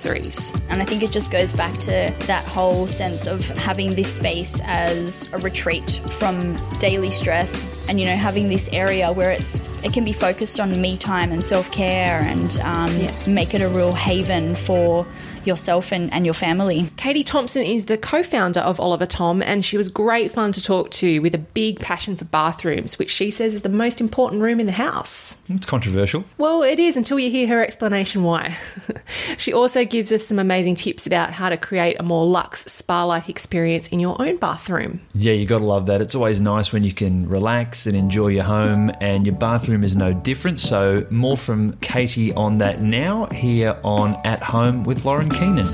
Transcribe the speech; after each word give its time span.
And 0.68 0.82
I 0.82 0.84
think 0.84 1.02
it 1.02 1.12
just 1.12 1.30
goes 1.30 1.52
back 1.52 1.76
to 1.78 2.14
that 2.26 2.44
whole 2.44 2.86
sense 2.86 3.26
of 3.26 3.46
having 3.48 3.94
this 3.94 4.12
space 4.12 4.60
as 4.64 5.32
a 5.32 5.38
retreat 5.38 6.00
from 6.10 6.56
daily 6.78 7.10
stress 7.10 7.66
and, 7.88 8.00
you 8.00 8.06
know, 8.06 8.16
having 8.16 8.48
this 8.48 8.68
area 8.72 9.12
where 9.12 9.30
it's 9.30 9.60
it 9.82 9.92
can 9.92 10.04
be 10.04 10.12
focused 10.12 10.60
on 10.60 10.80
me 10.80 10.96
time 10.96 11.30
and 11.30 11.44
self 11.44 11.70
care 11.70 12.20
and 12.20 12.58
um, 12.60 12.96
yeah. 12.96 13.26
make 13.26 13.54
it 13.54 13.60
a 13.60 13.68
real 13.68 13.92
haven 13.92 14.54
for 14.54 15.06
yourself 15.46 15.92
and, 15.92 16.12
and 16.12 16.24
your 16.24 16.34
family. 16.34 16.90
Katie 16.96 17.22
Thompson 17.22 17.62
is 17.62 17.86
the 17.86 17.98
co 17.98 18.22
founder 18.22 18.60
of 18.60 18.80
Oliver 18.80 19.06
Tom, 19.06 19.42
and 19.42 19.64
she 19.64 19.76
was 19.76 19.88
great 19.88 20.30
fun 20.30 20.52
to 20.52 20.62
talk 20.62 20.90
to 20.92 21.20
with 21.20 21.34
a 21.34 21.38
big 21.38 21.80
passion 21.80 22.16
for 22.16 22.24
bathrooms, 22.24 22.98
which 22.98 23.10
she 23.10 23.30
says 23.30 23.54
is 23.54 23.62
the 23.62 23.68
most 23.68 24.00
important 24.00 24.42
room 24.42 24.60
in 24.60 24.66
the 24.66 24.72
house. 24.72 25.36
It's 25.48 25.66
controversial. 25.66 26.24
Well, 26.38 26.62
it 26.62 26.78
is 26.78 26.96
until 26.96 27.18
you 27.18 27.30
hear 27.30 27.48
her 27.48 27.62
explanation 27.62 28.22
why. 28.22 28.56
she 29.38 29.52
also 29.52 29.84
gives 29.84 30.12
us 30.12 30.26
some 30.26 30.38
amazing 30.38 30.74
tips 30.76 31.06
about 31.06 31.32
how 31.32 31.48
to 31.48 31.56
create 31.56 31.96
a 31.98 32.02
more 32.02 32.26
luxe 32.26 32.64
spa 32.66 33.04
like 33.04 33.28
experience 33.28 33.88
in 33.88 34.00
your 34.00 34.20
own 34.20 34.36
bathroom. 34.36 35.00
Yeah, 35.14 35.32
you 35.32 35.46
got 35.46 35.58
to 35.58 35.64
love 35.64 35.86
that. 35.86 36.00
It's 36.00 36.14
always 36.14 36.40
nice 36.40 36.72
when 36.72 36.84
you 36.84 36.92
can 36.92 37.28
relax 37.28 37.86
and 37.86 37.96
enjoy 37.96 38.28
your 38.28 38.44
home, 38.44 38.90
and 39.00 39.26
your 39.26 39.34
bathroom 39.34 39.84
is 39.84 39.96
no 39.96 40.12
different. 40.12 40.58
So, 40.58 41.06
more 41.10 41.36
from 41.36 41.74
Katie 41.78 42.32
on 42.32 42.58
that 42.58 42.80
now 42.80 43.26
here 43.26 43.78
on 43.84 44.18
At 44.24 44.42
Home 44.42 44.84
with 44.84 45.04
Lauren 45.04 45.30
Keenan. 45.34 45.64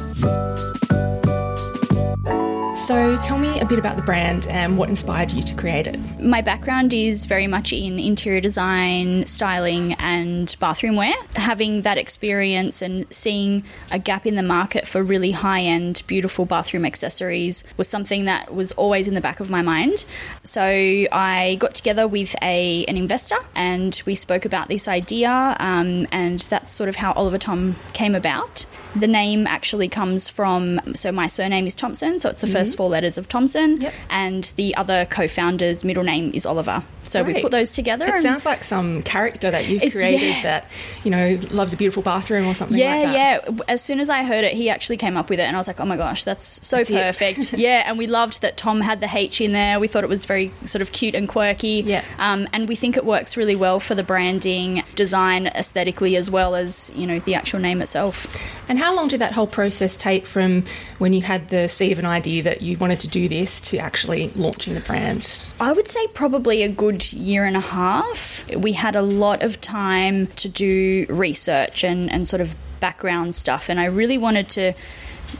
So, 2.90 3.16
tell 3.18 3.38
me 3.38 3.60
a 3.60 3.64
bit 3.64 3.78
about 3.78 3.94
the 3.94 4.02
brand 4.02 4.48
and 4.48 4.76
what 4.76 4.88
inspired 4.88 5.30
you 5.30 5.42
to 5.42 5.54
create 5.54 5.86
it. 5.86 5.96
My 6.18 6.40
background 6.40 6.92
is 6.92 7.26
very 7.26 7.46
much 7.46 7.72
in 7.72 8.00
interior 8.00 8.40
design, 8.40 9.26
styling, 9.26 9.92
and 10.00 10.56
bathroom 10.58 10.96
wear. 10.96 11.12
Having 11.36 11.82
that 11.82 11.98
experience 11.98 12.82
and 12.82 13.06
seeing 13.14 13.62
a 13.92 14.00
gap 14.00 14.26
in 14.26 14.34
the 14.34 14.42
market 14.42 14.88
for 14.88 15.04
really 15.04 15.30
high 15.30 15.60
end, 15.60 16.02
beautiful 16.08 16.46
bathroom 16.46 16.84
accessories 16.84 17.62
was 17.76 17.86
something 17.86 18.24
that 18.24 18.52
was 18.52 18.72
always 18.72 19.06
in 19.06 19.14
the 19.14 19.20
back 19.20 19.38
of 19.38 19.50
my 19.50 19.62
mind. 19.62 20.04
So, 20.42 20.62
I 20.62 21.58
got 21.60 21.76
together 21.76 22.08
with 22.08 22.34
a, 22.42 22.84
an 22.86 22.96
investor 22.96 23.36
and 23.54 24.02
we 24.04 24.16
spoke 24.16 24.44
about 24.44 24.66
this 24.66 24.88
idea, 24.88 25.54
um, 25.60 26.08
and 26.10 26.40
that's 26.40 26.72
sort 26.72 26.88
of 26.88 26.96
how 26.96 27.12
Oliver 27.12 27.38
Tom 27.38 27.76
came 27.92 28.16
about. 28.16 28.66
The 28.94 29.06
name 29.06 29.46
actually 29.46 29.88
comes 29.88 30.28
from, 30.28 30.80
so 30.94 31.12
my 31.12 31.26
surname 31.26 31.66
is 31.66 31.74
Thompson, 31.74 32.18
so 32.18 32.30
it's 32.30 32.40
the 32.40 32.46
mm-hmm. 32.46 32.56
first 32.56 32.76
four 32.76 32.88
letters 32.88 33.18
of 33.18 33.28
Thompson, 33.28 33.80
yep. 33.80 33.94
and 34.10 34.44
the 34.56 34.74
other 34.74 35.06
co 35.06 35.28
founder's 35.28 35.84
middle 35.84 36.04
name 36.04 36.30
is 36.34 36.44
Oliver. 36.44 36.82
So 37.02 37.24
we 37.24 37.40
put 37.40 37.50
those 37.50 37.72
together. 37.72 38.06
It 38.06 38.22
sounds 38.22 38.44
like 38.44 38.62
some 38.62 39.02
character 39.02 39.50
that 39.50 39.68
you've 39.68 39.82
it, 39.82 39.92
created 39.92 40.28
yeah. 40.28 40.42
that, 40.42 40.70
you 41.02 41.10
know, 41.10 41.40
loves 41.50 41.72
a 41.72 41.76
beautiful 41.76 42.02
bathroom 42.02 42.46
or 42.46 42.54
something 42.54 42.78
yeah, 42.78 42.96
like 42.96 43.14
Yeah, 43.14 43.64
As 43.68 43.82
soon 43.82 43.98
as 44.00 44.10
I 44.10 44.22
heard 44.22 44.44
it, 44.44 44.52
he 44.52 44.70
actually 44.70 44.96
came 44.96 45.16
up 45.16 45.28
with 45.28 45.40
it, 45.40 45.44
and 45.44 45.56
I 45.56 45.58
was 45.58 45.66
like, 45.66 45.80
oh 45.80 45.86
my 45.86 45.96
gosh, 45.96 46.24
that's 46.24 46.64
so 46.66 46.78
that's 46.78 46.90
perfect. 46.90 47.52
yeah, 47.58 47.84
and 47.86 47.98
we 47.98 48.06
loved 48.06 48.42
that 48.42 48.56
Tom 48.56 48.80
had 48.80 49.00
the 49.00 49.08
H 49.12 49.40
in 49.40 49.52
there. 49.52 49.80
We 49.80 49.88
thought 49.88 50.04
it 50.04 50.10
was 50.10 50.24
very 50.24 50.52
sort 50.64 50.82
of 50.82 50.92
cute 50.92 51.14
and 51.14 51.28
quirky. 51.28 51.82
Yeah. 51.84 52.04
Um, 52.18 52.48
and 52.52 52.68
we 52.68 52.76
think 52.76 52.96
it 52.96 53.04
works 53.04 53.36
really 53.36 53.56
well 53.56 53.80
for 53.80 53.94
the 53.94 54.02
branding, 54.02 54.84
design, 54.94 55.46
aesthetically, 55.48 56.16
as 56.16 56.30
well 56.30 56.54
as, 56.54 56.92
you 56.94 57.06
know, 57.06 57.18
the 57.20 57.34
actual 57.34 57.60
name 57.60 57.82
itself. 57.82 58.26
And 58.68 58.78
how 58.80 58.96
long 58.96 59.08
did 59.08 59.20
that 59.20 59.32
whole 59.32 59.46
process 59.46 59.94
take 59.94 60.24
from 60.24 60.64
when 60.98 61.12
you 61.12 61.20
had 61.20 61.48
the 61.48 61.68
seed 61.68 61.92
of 61.92 61.98
an 61.98 62.06
idea 62.06 62.42
that 62.42 62.62
you 62.62 62.78
wanted 62.78 62.98
to 63.00 63.08
do 63.08 63.28
this 63.28 63.60
to 63.60 63.76
actually 63.76 64.30
launching 64.34 64.72
the 64.72 64.80
brand? 64.80 65.52
I 65.60 65.72
would 65.72 65.86
say 65.86 66.06
probably 66.14 66.62
a 66.62 66.68
good 66.68 67.12
year 67.12 67.44
and 67.44 67.58
a 67.58 67.60
half. 67.60 68.48
We 68.56 68.72
had 68.72 68.96
a 68.96 69.02
lot 69.02 69.42
of 69.42 69.60
time 69.60 70.28
to 70.28 70.48
do 70.48 71.04
research 71.10 71.84
and, 71.84 72.10
and 72.10 72.26
sort 72.26 72.40
of 72.40 72.56
background 72.80 73.34
stuff, 73.34 73.68
and 73.68 73.78
I 73.78 73.84
really 73.84 74.16
wanted 74.16 74.48
to 74.50 74.72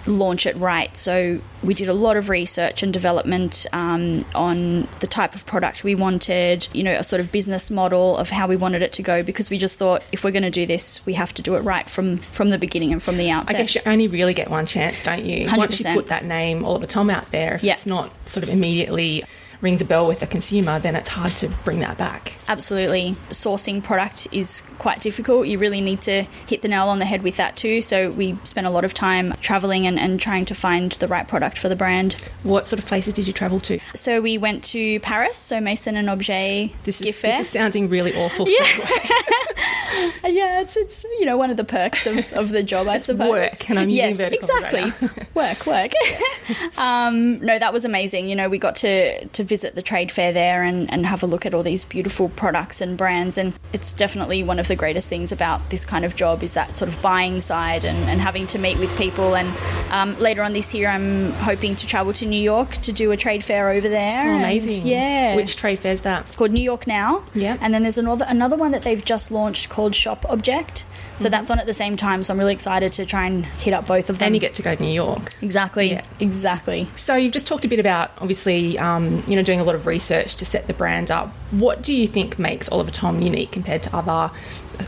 launch 0.06 0.46
it 0.46 0.56
right. 0.56 0.96
So 0.96 1.40
we 1.62 1.74
did 1.74 1.88
a 1.88 1.94
lot 1.94 2.16
of 2.16 2.28
research 2.28 2.82
and 2.82 2.92
development 2.92 3.66
um, 3.72 4.24
on 4.34 4.88
the 5.00 5.06
type 5.06 5.34
of 5.34 5.44
product 5.46 5.84
we 5.84 5.94
wanted, 5.94 6.68
you 6.72 6.82
know, 6.82 6.92
a 6.92 7.04
sort 7.04 7.20
of 7.20 7.30
business 7.30 7.70
model 7.70 8.16
of 8.16 8.30
how 8.30 8.48
we 8.48 8.56
wanted 8.56 8.82
it 8.82 8.92
to 8.94 9.02
go 9.02 9.22
because 9.22 9.50
we 9.50 9.58
just 9.58 9.78
thought 9.78 10.04
if 10.12 10.24
we're 10.24 10.30
going 10.30 10.42
to 10.42 10.50
do 10.50 10.66
this, 10.66 11.04
we 11.06 11.14
have 11.14 11.34
to 11.34 11.42
do 11.42 11.54
it 11.54 11.60
right 11.60 11.88
from 11.88 12.16
from 12.16 12.50
the 12.50 12.58
beginning 12.58 12.92
and 12.92 13.02
from 13.02 13.16
the 13.16 13.30
outset. 13.30 13.56
I 13.56 13.58
guess 13.58 13.74
you 13.74 13.80
only 13.86 14.08
really 14.08 14.34
get 14.34 14.50
one 14.50 14.66
chance, 14.66 15.02
don't 15.02 15.24
you? 15.24 15.46
100%. 15.46 15.58
Once 15.58 15.80
you 15.80 15.92
put 15.92 16.08
that 16.08 16.24
name 16.24 16.64
Oliver 16.64 16.86
Tom 16.86 17.10
out 17.10 17.30
there, 17.30 17.56
if 17.56 17.64
it's 17.64 17.86
not 17.86 18.10
sort 18.28 18.44
of 18.44 18.50
immediately 18.50 19.22
rings 19.60 19.82
a 19.82 19.84
bell 19.84 20.06
with 20.06 20.20
the 20.20 20.26
consumer, 20.26 20.78
then 20.78 20.96
it's 20.96 21.10
hard 21.10 21.32
to 21.36 21.48
bring 21.64 21.80
that 21.80 21.98
back. 21.98 22.34
Absolutely. 22.48 23.12
Sourcing 23.30 23.82
product 23.82 24.26
is 24.32 24.62
quite 24.78 25.00
difficult. 25.00 25.46
You 25.46 25.58
really 25.58 25.80
need 25.80 26.00
to 26.02 26.22
hit 26.46 26.62
the 26.62 26.68
nail 26.68 26.88
on 26.88 26.98
the 26.98 27.04
head 27.04 27.22
with 27.22 27.36
that 27.36 27.56
too. 27.56 27.82
So 27.82 28.10
we 28.10 28.36
spent 28.44 28.66
a 28.66 28.70
lot 28.70 28.84
of 28.84 28.94
time 28.94 29.34
traveling 29.40 29.86
and, 29.86 29.98
and 29.98 30.20
trying 30.20 30.46
to 30.46 30.54
find 30.54 30.92
the 30.92 31.08
right 31.08 31.28
product 31.28 31.58
for 31.58 31.68
the 31.68 31.76
brand. 31.76 32.14
What 32.42 32.66
sort 32.66 32.80
of 32.80 32.86
places 32.86 33.14
did 33.14 33.26
you 33.26 33.32
travel 33.32 33.60
to? 33.60 33.78
So 33.94 34.20
we 34.20 34.38
went 34.38 34.64
to 34.64 34.98
Paris, 35.00 35.36
so 35.36 35.60
Maison 35.60 35.96
and 35.96 36.08
Objet. 36.08 36.72
This 36.84 37.00
is, 37.00 37.20
this 37.20 37.40
is 37.40 37.48
sounding 37.48 37.88
really 37.88 38.14
awful. 38.14 38.46
Yeah. 38.60 39.46
yeah, 40.24 40.60
it's 40.60 40.76
it's 40.76 41.04
you 41.04 41.24
know 41.24 41.36
one 41.36 41.50
of 41.50 41.56
the 41.56 41.64
perks 41.64 42.06
of, 42.06 42.32
of 42.32 42.50
the 42.50 42.62
job, 42.62 42.88
I 42.88 42.96
it's 42.96 43.06
suppose. 43.06 43.30
Work, 43.30 43.70
and 43.70 43.78
I'm 43.78 43.90
yes, 43.90 44.18
using 44.18 44.32
exactly. 44.32 44.82
Right 44.82 45.34
work, 45.34 45.66
work. 45.66 45.92
um, 46.78 47.38
no, 47.38 47.58
that 47.58 47.72
was 47.72 47.84
amazing. 47.84 48.28
You 48.28 48.36
know, 48.36 48.48
we 48.48 48.58
got 48.58 48.76
to 48.76 49.26
to 49.26 49.44
visit 49.44 49.74
the 49.74 49.82
trade 49.82 50.12
fair 50.12 50.32
there 50.32 50.62
and, 50.62 50.90
and 50.92 51.06
have 51.06 51.22
a 51.22 51.26
look 51.26 51.46
at 51.46 51.54
all 51.54 51.62
these 51.62 51.84
beautiful 51.84 52.28
products 52.28 52.80
and 52.80 52.96
brands. 52.96 53.38
And 53.38 53.52
it's 53.72 53.92
definitely 53.92 54.42
one 54.42 54.58
of 54.58 54.68
the 54.68 54.76
greatest 54.76 55.08
things 55.08 55.32
about 55.32 55.70
this 55.70 55.84
kind 55.84 56.04
of 56.04 56.16
job 56.16 56.42
is 56.42 56.54
that 56.54 56.76
sort 56.76 56.88
of 56.88 57.00
buying 57.02 57.40
side 57.40 57.84
and, 57.84 57.98
and 58.08 58.20
having 58.20 58.46
to 58.48 58.58
meet 58.58 58.78
with 58.78 58.96
people. 58.96 59.36
And 59.36 59.48
um, 59.90 60.18
later 60.18 60.42
on 60.42 60.52
this 60.52 60.74
year, 60.74 60.88
I'm 60.88 61.32
hoping 61.32 61.76
to 61.76 61.86
travel 61.86 62.12
to 62.14 62.26
New 62.26 62.40
York 62.40 62.72
to 62.72 62.92
do 62.92 63.10
a 63.10 63.16
trade 63.16 63.44
fair 63.44 63.70
over 63.70 63.88
there. 63.88 64.32
Oh, 64.32 64.36
amazing. 64.36 64.82
And, 64.82 64.90
yeah. 64.90 65.36
Which 65.36 65.56
trade 65.56 65.80
fair 65.80 65.92
is 65.92 66.02
that? 66.02 66.26
It's 66.26 66.36
called 66.36 66.52
New 66.52 66.62
York 66.62 66.86
Now. 66.86 67.24
Yeah. 67.34 67.56
And 67.60 67.74
then 67.74 67.82
there's 67.82 67.98
another, 67.98 68.24
another 68.28 68.56
one 68.56 68.70
that 68.72 68.82
they've 68.82 69.04
just 69.04 69.30
launched 69.30 69.49
called 69.68 69.94
Shop 69.94 70.24
Object. 70.28 70.84
So 71.20 71.26
mm-hmm. 71.26 71.32
that's 71.32 71.50
on 71.50 71.58
at 71.58 71.66
the 71.66 71.74
same 71.74 71.96
time. 71.96 72.22
So 72.22 72.32
I'm 72.32 72.38
really 72.38 72.54
excited 72.54 72.92
to 72.94 73.04
try 73.04 73.26
and 73.26 73.44
hit 73.44 73.74
up 73.74 73.86
both 73.86 74.08
of 74.08 74.18
them. 74.18 74.26
And 74.26 74.34
you 74.34 74.40
get 74.40 74.54
to 74.54 74.62
go 74.62 74.74
to 74.74 74.82
New 74.82 74.92
York. 74.92 75.34
Exactly. 75.42 75.92
Yeah. 75.92 76.02
Exactly. 76.18 76.88
So 76.96 77.14
you've 77.14 77.32
just 77.32 77.46
talked 77.46 77.64
a 77.64 77.68
bit 77.68 77.78
about 77.78 78.10
obviously, 78.18 78.78
um, 78.78 79.22
you 79.26 79.36
know, 79.36 79.42
doing 79.42 79.60
a 79.60 79.64
lot 79.64 79.74
of 79.74 79.86
research 79.86 80.36
to 80.36 80.44
set 80.46 80.66
the 80.66 80.74
brand 80.74 81.10
up. 81.10 81.28
What 81.50 81.82
do 81.82 81.94
you 81.94 82.06
think 82.06 82.38
makes 82.38 82.68
Oliver 82.70 82.90
Tom 82.90 83.20
unique 83.20 83.52
compared 83.52 83.82
to 83.82 83.94
other 83.94 84.32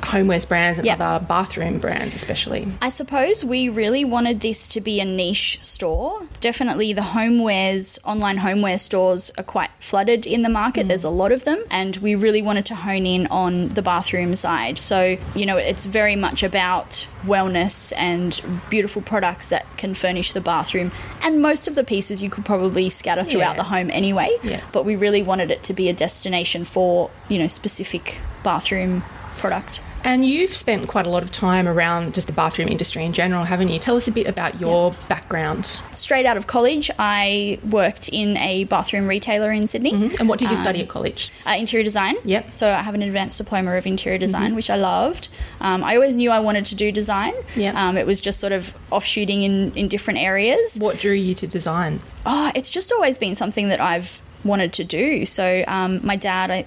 homewares 0.00 0.48
brands 0.48 0.78
and 0.78 0.88
other 0.88 1.24
bathroom 1.26 1.78
brands, 1.78 2.14
especially? 2.14 2.66
I 2.80 2.88
suppose 2.88 3.44
we 3.44 3.68
really 3.68 4.04
wanted 4.04 4.40
this 4.40 4.66
to 4.68 4.80
be 4.80 5.00
a 5.00 5.04
niche 5.04 5.58
store. 5.62 6.22
Definitely, 6.40 6.92
the 6.92 7.02
homewares, 7.02 7.98
online 8.04 8.38
homeware 8.38 8.78
stores 8.78 9.30
are 9.36 9.44
quite 9.44 9.70
flooded 9.80 10.26
in 10.26 10.42
the 10.42 10.48
market. 10.48 10.84
Mm. 10.84 10.88
There's 10.88 11.04
a 11.04 11.10
lot 11.10 11.32
of 11.32 11.44
them, 11.44 11.62
and 11.70 11.96
we 11.98 12.14
really 12.14 12.42
wanted 12.42 12.66
to 12.66 12.74
hone 12.74 13.06
in 13.06 13.26
on 13.26 13.68
the 13.70 13.82
bathroom 13.82 14.34
side. 14.34 14.78
So, 14.78 15.18
you 15.34 15.46
know, 15.46 15.56
it's 15.56 15.86
very 15.86 16.16
much 16.22 16.42
about 16.42 17.06
wellness 17.26 17.92
and 17.98 18.40
beautiful 18.70 19.02
products 19.02 19.48
that 19.50 19.66
can 19.76 19.92
furnish 19.92 20.32
the 20.32 20.40
bathroom. 20.40 20.90
And 21.22 21.42
most 21.42 21.68
of 21.68 21.74
the 21.74 21.84
pieces 21.84 22.22
you 22.22 22.30
could 22.30 22.46
probably 22.46 22.88
scatter 22.88 23.22
throughout 23.24 23.56
Yeah. 23.56 23.62
the 23.62 23.62
home 23.64 23.90
anyway. 23.90 24.30
Yeah. 24.42 24.62
But 24.72 24.86
we 24.86 24.96
really 24.96 25.22
wanted 25.22 25.50
it 25.50 25.62
to 25.64 25.74
be 25.74 25.90
a 25.90 25.92
destination 25.92 26.64
for, 26.64 27.10
you 27.28 27.38
know, 27.38 27.46
specific 27.48 28.18
bathroom 28.42 29.02
product. 29.36 29.80
And 30.04 30.24
you've 30.24 30.54
spent 30.54 30.88
quite 30.88 31.06
a 31.06 31.10
lot 31.10 31.22
of 31.22 31.30
time 31.30 31.68
around 31.68 32.14
just 32.14 32.26
the 32.26 32.32
bathroom 32.32 32.68
industry 32.68 33.04
in 33.04 33.12
general, 33.12 33.44
haven't 33.44 33.68
you? 33.68 33.78
Tell 33.78 33.96
us 33.96 34.08
a 34.08 34.12
bit 34.12 34.26
about 34.26 34.60
your 34.60 34.94
background. 35.08 35.66
Straight 35.92 36.26
out 36.26 36.36
of 36.36 36.46
college, 36.46 36.90
I 36.98 37.58
worked 37.70 38.08
in 38.08 38.36
a 38.36 38.64
bathroom 38.64 39.06
retailer 39.06 39.52
in 39.52 39.66
Sydney. 39.66 40.10
And 40.18 40.28
what 40.28 40.38
did 40.38 40.50
you 40.50 40.56
study 40.56 40.80
at 40.82 40.88
college? 40.88 41.30
uh, 41.46 41.50
interior 41.58 41.84
design. 41.84 42.16
Yep. 42.24 42.52
So 42.52 42.72
I 42.72 42.82
have 42.82 42.94
an 42.94 43.02
advanced 43.02 43.38
diploma 43.38 43.76
of 43.76 43.86
interior 43.86 44.18
design, 44.18 44.54
which 44.54 44.70
I 44.70 44.76
loved. 44.76 45.28
Um, 45.60 45.84
I 45.84 45.94
always 45.94 46.16
knew 46.16 46.30
I 46.30 46.40
wanted 46.40 46.66
to 46.66 46.74
do 46.74 46.90
design. 46.92 47.34
Yep. 47.56 47.74
Um, 47.74 47.96
it 47.96 48.06
was 48.06 48.20
just 48.20 48.40
sort 48.40 48.52
of 48.52 48.74
offshooting 48.90 49.42
in, 49.42 49.72
in 49.76 49.88
different 49.88 50.18
areas. 50.20 50.78
What 50.78 50.98
drew 50.98 51.12
you 51.12 51.34
to 51.34 51.46
design? 51.46 52.00
Oh, 52.26 52.50
it's 52.54 52.70
just 52.70 52.92
always 52.92 53.18
been 53.18 53.34
something 53.34 53.68
that 53.68 53.80
I've 53.80 54.20
wanted 54.44 54.72
to 54.74 54.84
do. 54.84 55.24
So 55.24 55.64
um, 55.68 56.00
my 56.04 56.16
dad, 56.16 56.50
I 56.50 56.66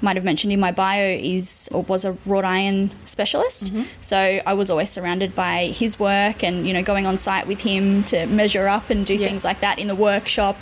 might 0.00 0.16
have 0.16 0.24
mentioned 0.24 0.52
in 0.52 0.60
my 0.60 0.72
bio, 0.72 1.02
is 1.18 1.68
or 1.72 1.82
was 1.82 2.04
a 2.04 2.12
wrought 2.26 2.44
iron 2.44 2.90
specialist. 3.04 3.72
So 4.00 4.40
I 4.46 4.52
was 4.54 4.70
always 4.70 4.90
surrounded 4.90 5.34
by 5.34 5.66
his 5.66 5.98
work 5.98 6.44
and 6.44 6.66
you 6.66 6.72
know 6.72 6.82
going 6.82 7.06
on 7.06 7.16
site 7.18 7.46
with 7.46 7.60
him 7.60 8.02
to 8.04 8.26
measure 8.26 8.66
up 8.68 8.90
and 8.90 9.04
do 9.06 9.14
Yeah. 9.14 9.28
things 9.28 9.44
like 9.44 9.60
that 9.60 9.78
in 9.78 9.88
the 9.88 9.94
workshop. 9.94 10.56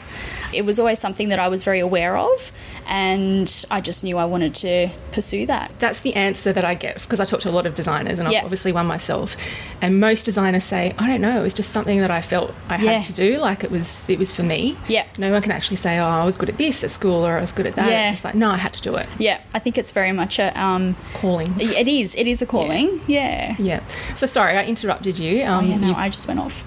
It 0.54 0.64
was 0.64 0.78
always 0.78 0.98
something 0.98 1.28
that 1.30 1.38
I 1.38 1.48
was 1.48 1.62
very 1.64 1.80
aware 1.80 2.16
of, 2.16 2.52
and 2.86 3.64
I 3.70 3.80
just 3.80 4.04
knew 4.04 4.18
I 4.18 4.24
wanted 4.24 4.54
to 4.56 4.88
pursue 5.12 5.46
that. 5.46 5.72
That's 5.78 6.00
the 6.00 6.14
answer 6.14 6.52
that 6.52 6.64
I 6.64 6.74
get 6.74 7.00
because 7.02 7.20
I 7.20 7.24
talk 7.24 7.40
to 7.40 7.50
a 7.50 7.52
lot 7.52 7.66
of 7.66 7.74
designers 7.74 8.18
and 8.18 8.28
I'm 8.28 8.44
obviously 8.44 8.72
one 8.72 8.86
myself. 8.86 9.36
And 9.82 10.00
most 10.00 10.24
designers 10.24 10.64
say, 10.64 10.94
I 10.98 11.06
don't 11.06 11.20
know, 11.20 11.38
it 11.38 11.42
was 11.42 11.54
just 11.54 11.70
something 11.70 12.00
that 12.00 12.10
I 12.10 12.20
felt 12.20 12.54
I 12.68 12.76
had 12.76 12.84
Yeah. 12.86 13.00
to 13.02 13.12
do, 13.12 13.38
like 13.38 13.64
it 13.64 13.70
was 13.70 14.08
it 14.08 14.18
was 14.18 14.30
for 14.30 14.42
me. 14.42 14.76
Yeah. 14.88 15.04
No 15.18 15.32
one 15.32 15.42
can 15.42 15.52
actually 15.52 15.76
say, 15.76 15.98
Oh, 15.98 16.04
I 16.04 16.24
was 16.24 16.36
good 16.36 16.48
at 16.48 16.56
this 16.58 16.84
at 16.84 16.90
school 16.90 17.26
or 17.26 17.36
I 17.38 17.40
was 17.40 17.52
good 17.52 17.66
at 17.66 17.74
that. 17.76 17.88
Yeah. 17.88 18.02
It's 18.02 18.10
just 18.12 18.24
like, 18.24 18.34
no, 18.34 18.50
I 18.50 18.56
had 18.56 18.72
to 18.74 18.82
do 18.82 18.96
it. 18.96 19.08
Yeah, 19.18 19.40
I 19.54 19.58
think 19.58 19.78
it's 19.78 19.92
very 19.92 20.12
much 20.12 20.38
a. 20.38 20.58
Um, 20.60 20.96
Calling. 21.14 21.52
it 21.60 21.88
is. 21.88 22.14
It 22.14 22.26
is 22.26 22.42
a 22.42 22.46
calling. 22.46 23.00
Yeah. 23.06 23.56
Yeah. 23.58 23.80
So 24.14 24.26
sorry, 24.26 24.56
I 24.56 24.64
interrupted 24.64 25.18
you. 25.18 25.42
Oh, 25.42 25.54
Um, 25.54 25.66
yeah, 25.70 25.76
no, 25.78 25.88
you- 25.88 25.94
I 25.94 26.08
just 26.08 26.26
went 26.28 26.40
off 26.40 26.64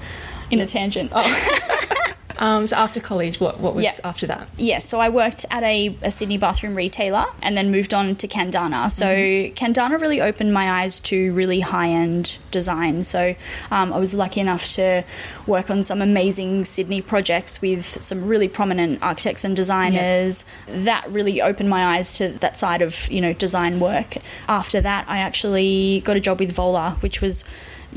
in 0.50 0.60
a 0.62 0.66
tangent. 0.66 1.12
um, 2.40 2.68
so 2.68 2.76
after 2.76 3.00
college, 3.00 3.40
what 3.40 3.60
what 3.60 3.74
was 3.76 3.84
Yeah. 3.84 3.94
after 4.04 4.28
that? 4.28 4.48
Yes, 4.58 4.86
so 4.86 5.00
I 5.00 5.10
worked 5.10 5.46
at 5.50 5.64
a, 5.64 5.96
a 6.02 6.12
Sydney 6.12 6.38
bathroom 6.38 6.76
retailer 6.76 7.26
and 7.42 7.58
then 7.58 7.72
moved 7.72 7.94
on 7.94 8.16
to 8.16 8.28
Candana. 8.28 8.90
So 8.92 9.06
Candana 9.56 10.00
really 10.00 10.22
opened 10.22 10.54
my 10.54 10.70
eyes 10.82 11.00
to 11.02 11.34
really 11.34 11.62
high 11.62 11.90
end 11.90 12.38
design. 12.52 13.04
So 13.04 13.36
um, 13.72 13.94
I 13.94 14.00
was 14.00 14.14
lucky 14.14 14.40
enough 14.40 14.66
to 14.74 15.04
work 15.46 15.70
on 15.70 15.84
some 15.84 16.02
amazing 16.02 16.66
Sydney 16.66 17.02
projects 17.02 17.62
with 17.62 18.02
some 18.04 18.28
really 18.28 18.48
prominent 18.48 19.02
architects 19.02 19.44
and 19.44 19.56
designers. 19.56 20.46
That 20.68 21.10
really 21.10 21.42
opened 21.42 21.70
my 21.70 21.98
eyes 21.98 22.12
to 22.14 22.30
that 22.30 22.58
side 22.58 22.82
of 22.82 23.10
you 23.12 23.22
know 23.22 23.34
design 23.34 23.80
work. 23.80 24.18
After 24.48 24.82
that, 24.82 25.06
I 25.08 25.20
actually 25.20 26.02
got 26.06 26.18
a 26.18 26.20
job 26.20 26.40
with 26.40 26.54
Vola, 26.56 26.98
which 27.02 27.22
was 27.22 27.44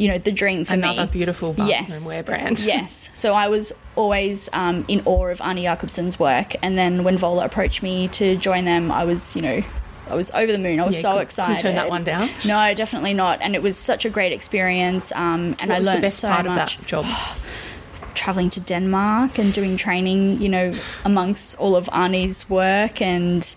you 0.01 0.09
know 0.09 0.19
the 0.19 0.33
dream 0.33 0.65
for 0.65 0.77
me. 0.77 0.83
Another 0.83 1.07
beautiful 1.07 1.53
bathroom 1.53 2.05
wear 2.07 2.23
brand. 2.23 2.59
Yes. 2.67 3.11
So 3.15 3.35
I 3.35 3.49
was 3.49 3.73
always 3.97 4.49
um, 4.53 4.85
in 4.89 5.03
awe 5.05 5.27
of 5.29 5.41
Arne 5.43 5.59
Jacobsen's 5.59 6.19
work. 6.19 6.55
And 6.63 6.77
then 6.79 7.05
when 7.05 7.17
Vola 7.19 7.45
approached 7.45 7.83
me 7.83 8.09
to 8.09 8.37
join 8.37 8.65
them, 8.65 8.91
I 8.91 9.05
was, 9.05 9.37
you 9.37 9.43
know, 9.43 9.61
I 10.09 10.15
was 10.15 10.31
over 10.33 10.51
the 10.51 10.59
moon. 10.59 10.81
I 10.81 10.87
was 10.87 10.97
Yeah, 10.97 11.03
so 11.03 11.09
couldn't- 11.11 11.23
excited. 11.25 11.63
turn 11.63 11.75
that 11.77 11.89
one 11.89 12.03
down? 12.05 12.29
No, 12.47 12.73
definitely 12.75 13.13
not. 13.15 13.41
And 13.43 13.55
it 13.55 13.63
was 13.63 13.77
such 13.77 14.05
a 14.05 14.11
great 14.11 14.33
experience. 14.33 15.13
Um, 15.13 15.55
and 15.61 15.69
What 15.69 15.71
I 15.71 15.79
was 15.79 15.87
learned 15.87 15.99
the 15.99 16.07
best 16.07 16.19
so 16.19 16.29
part 16.29 16.47
much. 16.47 16.75
of 16.77 16.81
that 16.81 16.87
job? 16.89 17.07
Traveling 18.21 18.51
to 18.51 18.61
Denmark 18.61 19.39
and 19.39 19.51
doing 19.51 19.79
training, 19.79 20.43
you 20.43 20.51
know, 20.51 20.75
amongst 21.07 21.59
all 21.59 21.75
of 21.75 21.89
Arne's 21.91 22.51
work 22.51 23.01
and 23.01 23.57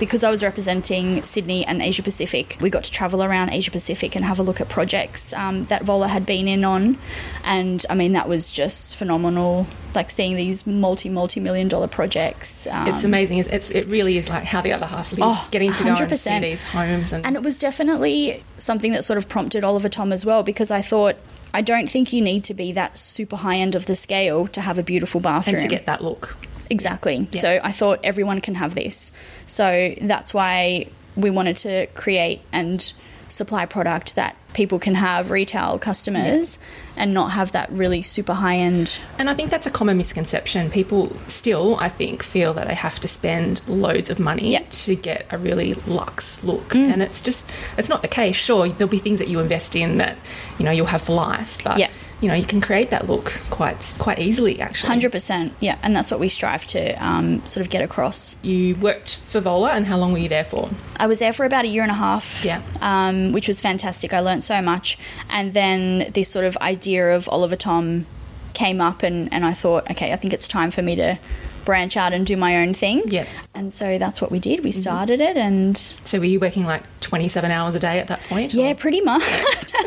because 0.00 0.24
I 0.24 0.30
was 0.30 0.42
representing 0.42 1.24
Sydney 1.24 1.64
and 1.64 1.80
Asia 1.80 2.02
Pacific, 2.02 2.56
we 2.60 2.68
got 2.68 2.82
to 2.82 2.90
travel 2.90 3.22
around 3.22 3.50
Asia 3.50 3.70
Pacific 3.70 4.16
and 4.16 4.24
have 4.24 4.40
a 4.40 4.42
look 4.42 4.60
at 4.60 4.68
projects 4.68 5.32
um, 5.32 5.66
that 5.66 5.84
Vola 5.84 6.08
had 6.08 6.26
been 6.26 6.48
in 6.48 6.64
on. 6.64 6.98
And 7.44 7.84
I 7.90 7.94
mean, 7.94 8.12
that 8.12 8.28
was 8.28 8.52
just 8.52 8.96
phenomenal. 8.96 9.66
Like 9.94 10.10
seeing 10.10 10.36
these 10.36 10.66
multi, 10.66 11.08
multi 11.08 11.40
million 11.40 11.68
dollar 11.68 11.88
projects. 11.88 12.66
Um, 12.66 12.88
It's 12.88 13.04
amazing. 13.04 13.38
It's, 13.38 13.48
it's 13.48 13.70
it 13.70 13.86
really 13.86 14.16
is 14.16 14.28
like 14.30 14.44
how 14.44 14.60
the 14.62 14.72
other 14.72 14.86
half 14.86 15.10
live, 15.12 15.20
Oh, 15.22 15.48
getting 15.50 15.72
to 15.72 15.82
go 15.84 15.90
and 15.90 15.98
see 16.16 16.30
100%. 16.30 16.40
these 16.40 16.64
homes 16.64 17.12
and, 17.12 17.26
And 17.26 17.36
it 17.36 17.42
was 17.42 17.58
definitely 17.58 18.42
something 18.58 18.92
that 18.92 19.04
sort 19.04 19.18
of 19.18 19.28
prompted 19.28 19.64
Oliver 19.64 19.88
Tom 19.88 20.12
as 20.12 20.24
well 20.24 20.42
because 20.42 20.70
I 20.70 20.80
thought, 20.82 21.16
I 21.52 21.60
don't 21.62 21.90
think 21.90 22.12
you 22.12 22.22
need 22.22 22.44
to 22.44 22.54
be 22.54 22.72
that 22.72 22.96
super 22.96 23.36
high 23.36 23.56
end 23.56 23.74
of 23.74 23.86
the 23.86 23.96
scale 23.96 24.46
to 24.48 24.60
have 24.60 24.78
a 24.78 24.82
beautiful 24.82 25.20
bathroom. 25.20 25.56
and 25.56 25.62
to 25.62 25.68
get 25.68 25.84
that 25.86 26.02
look. 26.02 26.36
Exactly. 26.70 27.28
Yeah. 27.32 27.40
So 27.40 27.60
I 27.62 27.72
thought 27.72 28.00
everyone 28.02 28.40
can 28.40 28.54
have 28.54 28.74
this. 28.74 29.12
So 29.46 29.94
that's 30.00 30.32
why 30.32 30.86
we 31.16 31.28
wanted 31.28 31.58
to 31.58 31.86
create 31.88 32.40
and 32.52 32.92
supply 33.32 33.64
product 33.66 34.14
that 34.14 34.36
people 34.52 34.78
can 34.78 34.94
have 34.96 35.30
retail 35.30 35.78
customers 35.78 36.58
and 36.96 37.14
not 37.14 37.28
have 37.32 37.52
that 37.52 37.70
really 37.72 38.02
super 38.02 38.34
high 38.34 38.56
end. 38.56 38.98
And 39.18 39.30
I 39.30 39.34
think 39.34 39.50
that's 39.50 39.66
a 39.66 39.70
common 39.70 39.96
misconception. 39.96 40.70
People 40.70 41.08
still, 41.28 41.76
I 41.80 41.88
think, 41.88 42.22
feel 42.22 42.52
that 42.52 42.68
they 42.68 42.74
have 42.74 42.98
to 43.00 43.08
spend 43.08 43.66
loads 43.66 44.10
of 44.10 44.18
money 44.20 44.52
Yeah. 44.52 44.60
Mm. 44.60 44.84
to 44.86 44.94
get 44.96 45.26
a 45.30 45.38
really 45.38 45.72
luxe 45.86 46.44
look. 46.44 46.74
And 46.74 47.02
it's 47.02 47.22
just, 47.22 47.50
it's 47.78 47.88
not 47.88 48.02
the 48.02 48.08
case. 48.08 48.36
Sure, 48.36 48.68
there'll 48.68 48.90
be 48.90 48.98
things 48.98 49.18
that 49.20 49.28
you 49.28 49.40
invest 49.40 49.74
in 49.74 49.96
that, 49.98 50.16
you 50.58 50.64
know, 50.66 50.70
you'll 50.70 50.86
have 50.86 51.02
for 51.02 51.14
life. 51.14 51.58
But, 51.64 51.78
Yeah. 51.78 51.88
You 52.22 52.28
know, 52.28 52.34
you 52.34 52.44
can 52.44 52.60
create 52.60 52.90
that 52.90 53.06
look 53.08 53.32
quite 53.50 53.94
quite 53.98 54.18
easily, 54.20 54.60
actually. 54.60 54.88
Hundred 54.88 55.12
percent, 55.12 55.52
yeah, 55.60 55.76
and 55.82 55.94
that's 55.94 56.10
what 56.10 56.20
we 56.20 56.28
strive 56.28 56.64
to 56.66 56.92
um, 57.04 57.44
sort 57.44 57.66
of 57.66 57.70
get 57.70 57.82
across. 57.82 58.36
You 58.42 58.76
worked 58.76 59.18
for 59.28 59.40
Vola, 59.40 59.72
and 59.72 59.84
how 59.86 59.96
long 59.98 60.12
were 60.12 60.18
you 60.18 60.28
there 60.28 60.44
for? 60.44 60.70
I 60.98 61.06
was 61.08 61.18
there 61.18 61.32
for 61.32 61.44
about 61.44 61.64
a 61.64 61.68
year 61.68 61.82
and 61.82 61.90
a 61.90 61.94
half, 61.94 62.44
Yeah. 62.44 62.62
um, 62.80 63.32
which 63.32 63.48
was 63.48 63.60
fantastic. 63.60 64.14
I 64.14 64.20
learned 64.20 64.44
so 64.44 64.62
much, 64.62 64.96
and 65.30 65.52
then 65.52 66.10
this 66.14 66.28
sort 66.28 66.44
of 66.44 66.56
idea 66.58 67.14
of 67.14 67.28
Oliver 67.28 67.56
Tom 67.56 68.06
came 68.54 68.80
up, 68.80 69.02
and, 69.02 69.32
and 69.32 69.44
I 69.44 69.52
thought, 69.52 69.90
okay, 69.90 70.12
I 70.12 70.16
think 70.16 70.32
it's 70.32 70.46
time 70.46 70.70
for 70.70 70.82
me 70.82 70.94
to 70.96 71.18
branch 71.64 71.96
out 71.96 72.12
and 72.12 72.24
do 72.26 72.36
my 72.36 72.58
own 72.62 72.74
thing. 72.74 73.02
Yeah. 73.06 73.26
and 73.54 73.72
so 73.72 73.98
that's 73.98 74.20
what 74.20 74.30
we 74.30 74.38
did. 74.38 74.62
We 74.64 74.72
started 74.72 75.20
it, 75.20 75.36
and 75.36 75.76
So 75.78 76.18
were 76.18 76.24
you 76.24 76.40
working 76.40 76.64
like 76.64 76.82
27 77.00 77.50
hours 77.50 77.74
a 77.74 77.80
day 77.80 77.98
at 77.98 78.08
that 78.08 78.20
point? 78.24 78.54
yeah, 78.54 78.72
or- 78.72 78.74
pretty 78.74 79.00
much. 79.00 79.22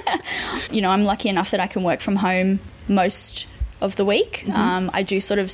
you 0.72 0.82
know, 0.82 0.90
I'm 0.92 1.04
lucky 1.04 1.30
enough 1.30 1.52
that 1.52 1.60
I 1.60 1.68
can 1.68 1.84
work 1.84 2.00
from 2.00 2.18
home 2.18 2.60
most 2.88 3.48
of 3.82 3.96
the 3.96 4.06
week. 4.06 4.44
Mm-hmm. 4.46 4.52
Um, 4.52 4.92
I 4.94 5.04
do 5.04 5.20
sort 5.20 5.40
of 5.40 5.52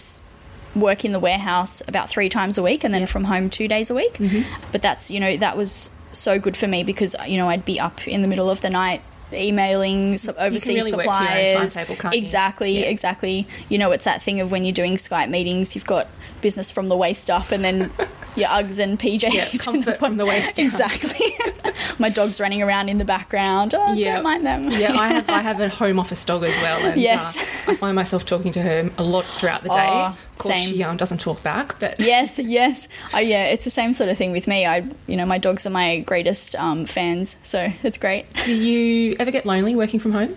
work 0.76 1.04
in 1.04 1.12
the 1.12 1.20
warehouse 1.20 1.82
about 1.88 2.10
three 2.10 2.30
times 2.30 2.58
a 2.58 2.64
week 2.64 2.84
and 2.84 2.94
then 2.94 3.06
from 3.06 3.26
home 3.26 3.50
two 3.50 3.68
days 3.68 3.90
a 3.90 3.94
week. 3.96 4.14
Mm-hmm. 4.14 4.50
But 4.72 4.82
that's, 4.82 5.12
you 5.12 5.20
know, 5.20 5.36
that 5.38 5.58
was 5.58 5.92
so 6.14 6.40
good 6.40 6.56
for 6.56 6.68
me 6.68 6.84
because, 6.84 7.16
you 7.28 7.38
know, 7.38 7.50
I'd 7.50 7.66
be 7.66 7.80
up 7.80 8.08
in 8.08 8.22
the 8.22 8.28
middle 8.28 8.50
of 8.50 8.62
the 8.62 8.70
night 8.70 9.02
emailing 9.34 10.14
overseas 10.38 10.68
really 10.68 10.94
work 10.94 11.02
to 11.06 11.24
your 11.24 11.60
own 11.60 11.68
suppliers 11.68 11.74
timetable, 11.74 11.96
can't 11.96 12.16
you? 12.16 12.22
exactly 12.22 12.80
Yeah. 12.80 12.86
exactly 12.88 13.48
you 13.70 13.78
know 13.78 13.92
it's 13.92 14.06
that 14.06 14.22
thing 14.22 14.40
of 14.40 14.52
when 14.52 14.66
you're 14.66 14.74
doing 14.74 14.96
skype 14.96 15.30
meetings 15.30 15.76
you've 15.76 15.86
got 15.86 16.08
business 16.42 16.72
from 16.72 16.88
the 16.88 16.98
waist 16.98 17.30
up 17.30 17.52
and 17.52 17.64
then 17.64 17.92
your 18.36 18.48
uggs 18.50 18.80
and 18.80 18.98
pjs 19.00 19.34
Yeah, 19.34 19.46
comfort 19.64 19.98
from 19.98 20.18
the 20.18 20.26
waist 20.26 20.56
down. 20.56 20.66
exactly 20.68 21.28
my 22.00 22.10
dog's 22.10 22.40
running 22.40 22.62
around 22.62 22.90
in 22.90 22.98
the 22.98 23.06
background 23.06 23.74
oh 23.76 23.94
Yeah. 23.94 24.16
don't 24.16 24.24
mind 24.24 24.46
them 24.46 24.70
yeah, 24.72 24.94
I 24.98 25.08
have 25.10 25.30
I 25.30 25.40
have 25.50 25.60
a 25.60 25.70
home 25.70 26.00
office 26.00 26.24
dog 26.26 26.44
as 26.44 26.56
well, 26.62 26.80
and 26.92 27.00
Yes. 27.02 27.38
uh, 27.68 27.72
I 27.72 27.76
find 27.76 27.96
myself 27.96 28.26
talking 28.26 28.52
to 28.54 28.62
her 28.62 28.90
a 28.98 29.04
lot 29.04 29.26
throughout 29.26 29.64
the 29.64 29.70
day. 29.70 29.90
Oh, 29.90 30.06
of 30.18 30.38
course, 30.38 30.56
same. 30.56 30.74
she 30.74 30.84
um, 30.84 30.98
doesn't 30.98 31.20
talk 31.20 31.44
back, 31.44 31.80
but 31.80 32.00
yes 32.12 32.40
yes 32.40 32.88
oh 33.14 33.20
yeah 33.20 33.46
it's 33.46 33.64
the 33.64 33.70
same 33.70 33.94
sort 33.94 34.10
of 34.10 34.18
thing 34.18 34.32
with 34.32 34.48
me 34.48 34.66
i 34.66 34.84
you 35.08 35.16
know 35.18 35.26
my 35.26 35.38
dogs 35.38 35.66
are 35.68 35.70
my 35.72 36.00
greatest 36.00 36.56
um, 36.56 36.86
fans 36.86 37.38
so 37.44 37.72
it's 37.84 37.98
great 37.98 38.26
do 38.46 38.54
you 38.56 39.16
ever 39.20 39.30
get 39.32 39.46
lonely 39.46 39.76
working 39.76 40.00
from 40.00 40.12
home? 40.14 40.36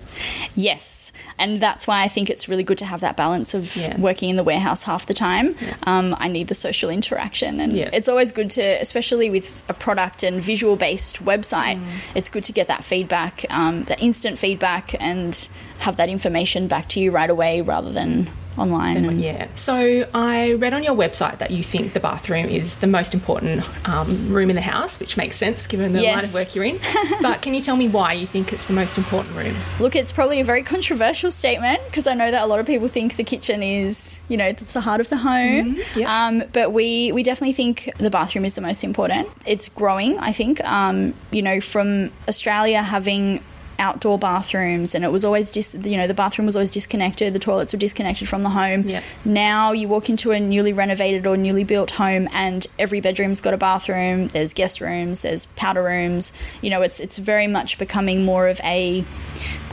Yes, 0.54 1.03
and 1.38 1.58
that's 1.60 1.86
why 1.86 2.02
I 2.02 2.08
think 2.08 2.30
it's 2.30 2.48
really 2.48 2.62
good 2.62 2.78
to 2.78 2.84
have 2.86 3.00
that 3.00 3.16
balance 3.16 3.54
of 3.54 3.74
Yeah. 3.76 3.96
working 3.98 4.28
in 4.30 4.36
the 4.36 4.44
warehouse 4.44 4.84
half 4.84 5.06
the 5.06 5.14
time. 5.14 5.56
Um, 5.84 6.14
I 6.18 6.28
need 6.28 6.48
the 6.48 6.54
social 6.54 6.90
interaction, 6.90 7.60
and 7.60 7.72
Yeah. 7.72 7.90
it's 7.92 8.08
always 8.08 8.32
good 8.32 8.50
to, 8.52 8.62
especially 8.80 9.30
with 9.30 9.54
a 9.68 9.74
product 9.74 10.22
and 10.22 10.42
visual 10.42 10.76
based 10.76 11.24
website, 11.24 11.76
Mm. 11.78 11.86
it's 12.14 12.28
good 12.28 12.44
to 12.44 12.52
get 12.52 12.68
that 12.68 12.84
feedback, 12.84 13.44
um, 13.50 13.84
that 13.84 14.00
instant 14.00 14.38
feedback, 14.38 14.94
and 15.00 15.48
have 15.78 15.96
that 15.96 16.08
information 16.08 16.68
back 16.68 16.88
to 16.90 17.00
you 17.00 17.10
right 17.10 17.30
away 17.30 17.60
rather 17.60 17.92
than 17.92 18.28
online. 18.58 19.18
Yeah. 19.18 19.48
So 19.54 20.08
I 20.14 20.54
read 20.54 20.74
on 20.74 20.84
your 20.84 20.94
website 20.94 21.38
that 21.38 21.50
you 21.50 21.62
think 21.62 21.92
the 21.92 22.00
bathroom 22.00 22.46
is 22.46 22.76
the 22.76 22.86
most 22.86 23.14
important 23.14 23.64
um, 23.88 24.32
room 24.32 24.50
in 24.50 24.56
the 24.56 24.62
house, 24.62 25.00
which 25.00 25.16
makes 25.16 25.36
sense 25.36 25.66
given 25.66 25.92
the 25.92 26.02
line 26.02 26.24
of 26.24 26.34
work 26.34 26.54
you're 26.54 26.64
in. 26.64 26.78
but 27.22 27.42
can 27.42 27.54
you 27.54 27.60
tell 27.60 27.76
me 27.76 27.88
why 27.88 28.12
you 28.12 28.26
think 28.26 28.52
it's 28.52 28.66
the 28.66 28.72
most 28.72 28.98
important 28.98 29.36
room? 29.36 29.54
Look, 29.80 29.96
it's 29.96 30.12
probably 30.12 30.40
a 30.40 30.44
very 30.44 30.62
controversial 30.62 31.30
statement 31.30 31.84
because 31.86 32.06
I 32.06 32.14
know 32.14 32.30
that 32.30 32.42
a 32.42 32.46
lot 32.46 32.60
of 32.60 32.66
people 32.66 32.88
think 32.88 33.16
the 33.16 33.24
kitchen 33.24 33.62
is, 33.62 34.20
you 34.28 34.36
know, 34.36 34.52
that's 34.52 34.72
the 34.72 34.80
heart 34.80 35.00
of 35.00 35.08
the 35.08 35.16
home. 35.16 35.76
Mm-hmm. 35.76 36.00
yeah. 36.00 36.26
um, 36.26 36.42
but 36.52 36.72
we 36.72 37.12
we 37.12 37.22
definitely 37.22 37.54
think 37.54 37.90
the 37.98 38.10
bathroom 38.10 38.44
is 38.44 38.54
the 38.54 38.60
most 38.60 38.84
important. 38.84 39.28
It's 39.46 39.68
growing, 39.68 40.18
I 40.18 40.32
think. 40.32 40.62
Um, 40.64 41.14
you 41.30 41.42
know, 41.42 41.60
from 41.60 42.10
Australia 42.28 42.82
having 42.82 43.42
outdoor 43.78 44.18
bathrooms, 44.18 44.94
and 44.94 45.04
it 45.04 45.12
was 45.12 45.24
always 45.24 45.50
dis- 45.50 45.74
you 45.82 45.96
know 45.96 46.06
the 46.06 46.14
bathroom 46.14 46.46
was 46.46 46.56
always 46.56 46.70
disconnected, 46.70 47.32
the 47.32 47.38
toilets 47.38 47.72
were 47.72 47.78
disconnected 47.78 48.28
from 48.28 48.42
the 48.42 48.50
home. 48.50 48.82
Yep. 48.82 49.02
Now 49.24 49.72
you 49.72 49.88
walk 49.88 50.08
into 50.08 50.30
a 50.30 50.40
newly 50.40 50.72
renovated 50.72 51.26
or 51.26 51.36
newly 51.36 51.64
built 51.64 51.92
home, 51.92 52.28
and 52.32 52.66
every 52.78 53.00
bedroom's 53.00 53.40
got 53.40 53.54
a 53.54 53.56
bathroom. 53.56 54.28
There's 54.28 54.52
guest 54.54 54.80
rooms, 54.80 55.20
there's 55.22 55.46
powder 55.46 55.82
rooms. 55.82 56.32
You 56.62 56.70
know, 56.70 56.82
it's 56.82 57.00
it's 57.00 57.18
very 57.18 57.46
much 57.46 57.78
becoming 57.78 58.24
more 58.24 58.48
of 58.48 58.60
a 58.64 59.04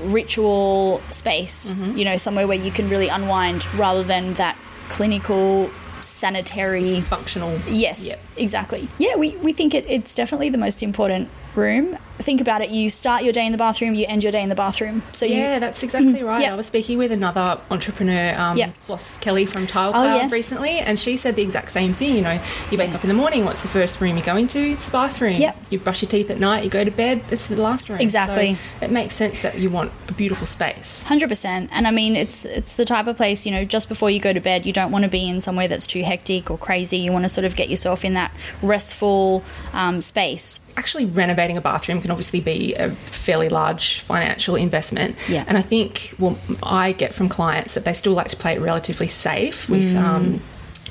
ritual 0.04 1.02
space. 1.10 1.72
Mm-hmm. 1.74 1.98
You 1.98 2.06
know, 2.06 2.18
somewhere 2.18 2.48
where 2.48 2.58
you 2.58 2.72
can 2.72 2.90
really 2.90 3.08
unwind 3.08 3.66
rather 3.76 4.04
than 4.04 4.34
that 4.36 4.58
clinical 4.90 5.70
sanitary 6.02 7.02
Functional. 7.02 7.58
Yes, 7.70 8.08
Yep. 8.08 8.20
exactly. 8.38 8.88
Yeah, 8.98 9.16
we, 9.16 9.36
we 9.38 9.54
think 9.54 9.74
it, 9.76 9.86
it's 9.88 10.16
definitely 10.16 10.50
the 10.50 10.58
most 10.58 10.82
important 10.82 11.30
room. 11.56 11.98
Think 12.18 12.40
about 12.40 12.62
it. 12.62 12.70
You 12.70 12.88
start 12.92 13.24
your 13.24 13.34
day 13.34 13.46
in 13.48 13.52
the 13.52 13.58
bathroom, 13.58 13.96
you 13.96 14.06
end 14.08 14.22
your 14.22 14.32
day 14.32 14.44
in 14.44 14.50
the 14.50 14.56
bathroom. 14.56 15.02
So 15.12 15.26
Yeah, 15.26 15.56
you, 15.56 15.60
that's 15.60 15.82
exactly 15.82 16.22
right. 16.22 16.44
yeah. 16.44 16.54
I 16.54 16.56
was 16.56 16.68
speaking 16.68 17.00
with 17.00 17.12
another 17.12 17.60
entrepreneur, 17.72 18.36
um. 18.38 18.60
Floss 18.82 19.18
Kelly 19.18 19.48
from 19.48 19.66
Tile 19.66 19.92
Oh, 19.96 20.04
yes. 20.04 20.32
recently, 20.32 20.78
and 20.80 21.00
she 21.00 21.18
said 21.18 21.36
the 21.36 21.42
exact 21.42 21.72
same 21.72 21.94
thing. 21.94 22.16
You 22.16 22.22
know, 22.22 22.40
you 22.70 22.78
wake 22.78 22.94
up 22.94 23.04
in 23.04 23.08
the 23.08 23.16
morning, 23.16 23.44
what's 23.46 23.64
the 23.64 23.70
first 23.70 24.00
room 24.02 24.18
you 24.18 24.24
go 24.24 24.36
into? 24.38 24.60
It's 24.60 24.86
the 24.86 24.92
bathroom. 24.92 25.34
Yep. 25.34 25.58
You 25.72 25.80
brush 25.80 26.04
your 26.04 26.10
teeth 26.10 26.30
at 26.30 26.40
night, 26.40 26.64
you 26.64 26.70
go 26.70 26.84
to 26.84 26.92
bed, 26.92 27.24
it's 27.32 27.48
the 27.48 27.56
last 27.60 27.90
room. 27.90 28.00
Exactly. 28.00 28.54
So 28.54 28.86
it 28.86 28.92
makes 28.92 29.16
sense 29.16 29.42
that 29.42 29.58
you 29.58 29.72
want 29.72 29.92
a 30.08 30.14
beautiful 30.14 30.46
space. 30.46 31.04
Hundred 31.06 31.30
percent, 31.30 31.70
and 31.74 31.88
I 31.88 31.92
mean 31.92 32.16
it's 32.16 32.46
it's 32.46 32.76
the 32.76 32.86
type 32.86 33.08
of 33.08 33.18
place 33.18 33.46
you 33.48 33.52
know. 33.52 33.66
Just 33.66 33.90
before 33.90 34.12
you 34.12 34.20
go 34.20 34.32
to 34.32 34.40
bed, 34.40 34.66
you 34.66 34.74
don't 34.74 34.92
want 34.92 35.06
to 35.06 35.10
be 35.10 35.28
in 35.28 35.42
somewhere 35.42 35.68
that's 35.68 35.88
too 35.88 36.04
hectic 36.04 36.52
or 36.52 36.58
crazy. 36.58 36.98
You 36.98 37.12
want 37.12 37.26
to 37.26 37.30
sort 37.30 37.46
of 37.46 37.56
get 37.56 37.68
yourself 37.70 38.06
in 38.06 38.14
that 38.14 38.32
restful 38.62 39.44
um, 39.74 40.02
space. 40.02 40.60
Actually, 40.78 41.06
renovating 41.06 41.58
a 41.58 41.62
bathroom 41.62 42.02
can 42.02 42.12
obviously 42.12 42.42
be 42.42 42.74
a 42.76 42.90
fairly 42.92 43.50
large 43.50 44.00
financial 44.00 44.56
investment. 44.56 45.16
Yeah. 45.30 45.46
And 45.48 45.58
I 45.58 45.62
think, 45.62 46.14
well, 46.20 46.38
I 46.64 46.92
get 46.94 47.14
from 47.14 47.30
clients 47.30 47.74
that 47.74 47.86
they 47.86 47.94
still 47.94 48.14
like 48.14 48.28
to 48.30 48.38
play 48.38 48.56
it 48.56 48.62
relatively 48.62 49.08
safe 49.08 49.70
with. 49.70 49.94
Mm. 49.94 50.02
Um, 50.02 50.42